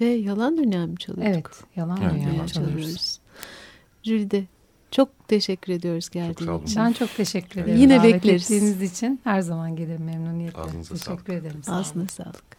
Ve 0.00 0.06
Yalan 0.06 0.56
Dünya 0.56 0.86
mı 0.86 0.96
çalıyorduk? 0.96 1.34
Evet 1.34 1.64
Yalan 1.76 1.98
evet, 2.02 2.12
Dünya 2.14 2.46
çalıyoruz. 2.46 3.20
Jülide 4.02 4.44
çok 4.90 5.28
teşekkür 5.28 5.72
ediyoruz 5.72 6.08
geldiğiniz 6.10 6.62
için. 6.70 6.82
Ben 6.82 6.92
çok 6.92 7.16
teşekkür 7.16 7.60
ederim. 7.60 7.76
Yine 7.80 7.98
Davet 7.98 8.14
bekleriz. 8.14 8.44
ettiğiniz 8.44 8.82
için 8.82 9.20
her 9.24 9.40
zaman 9.40 9.76
gelirim 9.76 10.04
memnuniyetle. 10.04 10.60
Ağzınıza 10.60 10.94
teşekkür 10.94 11.04
sağlık. 11.04 11.28
ederim. 11.28 11.60
Ağzına 11.68 12.06
sağlık. 12.08 12.57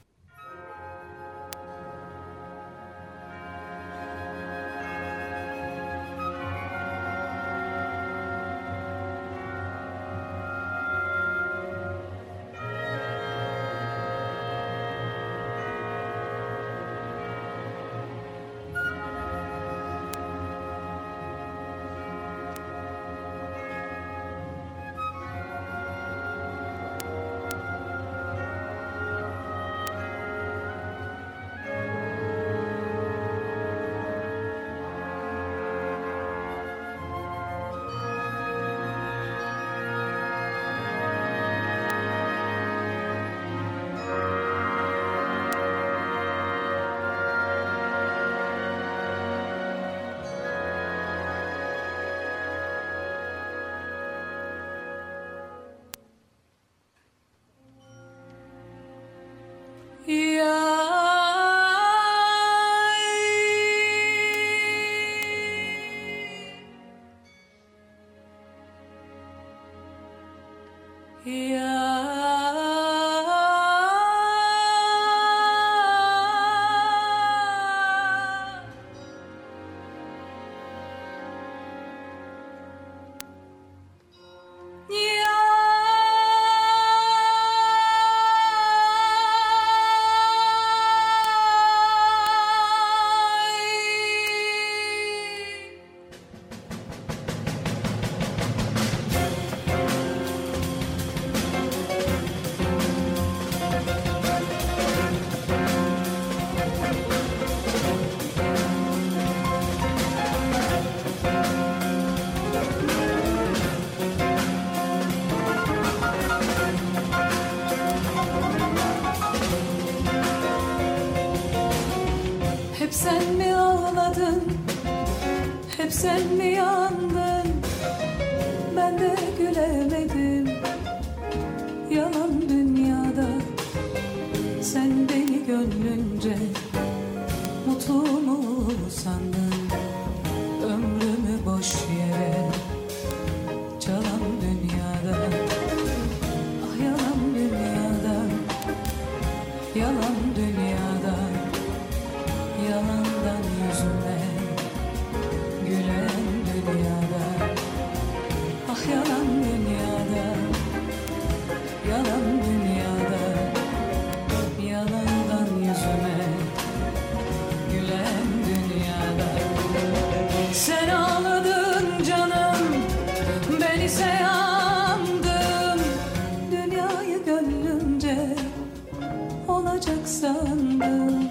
aldandım. 180.39 181.29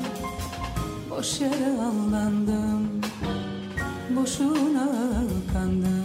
Boş 1.10 1.40
yere 1.40 1.82
aldandım. 1.82 2.88
Boşuna 4.16 4.88
kandım. 5.52 6.04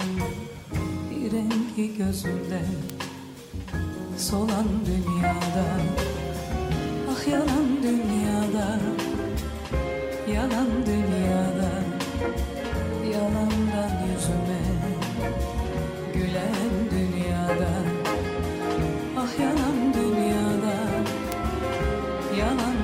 Bir 1.12 1.32
rengi 1.32 1.98
gözümde 1.98 2.62
Solan 4.18 4.68
dünyada. 4.86 5.66
Ah 7.12 7.28
yalan 7.28 7.68
dünyada. 7.84 8.80
Yalan 10.34 10.68
dünyada. 10.86 11.72
Yalandan 13.14 13.92
yüzüme 14.08 14.64
Gülen 16.14 16.92
dünyada. 16.92 17.70
Ah 19.18 19.40
yalan 19.40 19.94
dünyada. 19.94 20.76
Yalan 22.40 22.83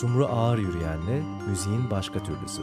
Sumru 0.00 0.26
Ağır 0.26 0.58
Yürüyen'le 0.58 1.24
müziğin 1.48 1.90
başka 1.90 2.22
türlüsü. 2.22 2.62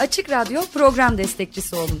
Açık 0.00 0.30
Radyo 0.30 0.62
program 0.74 1.18
destekçisi 1.18 1.76
olun 1.76 2.00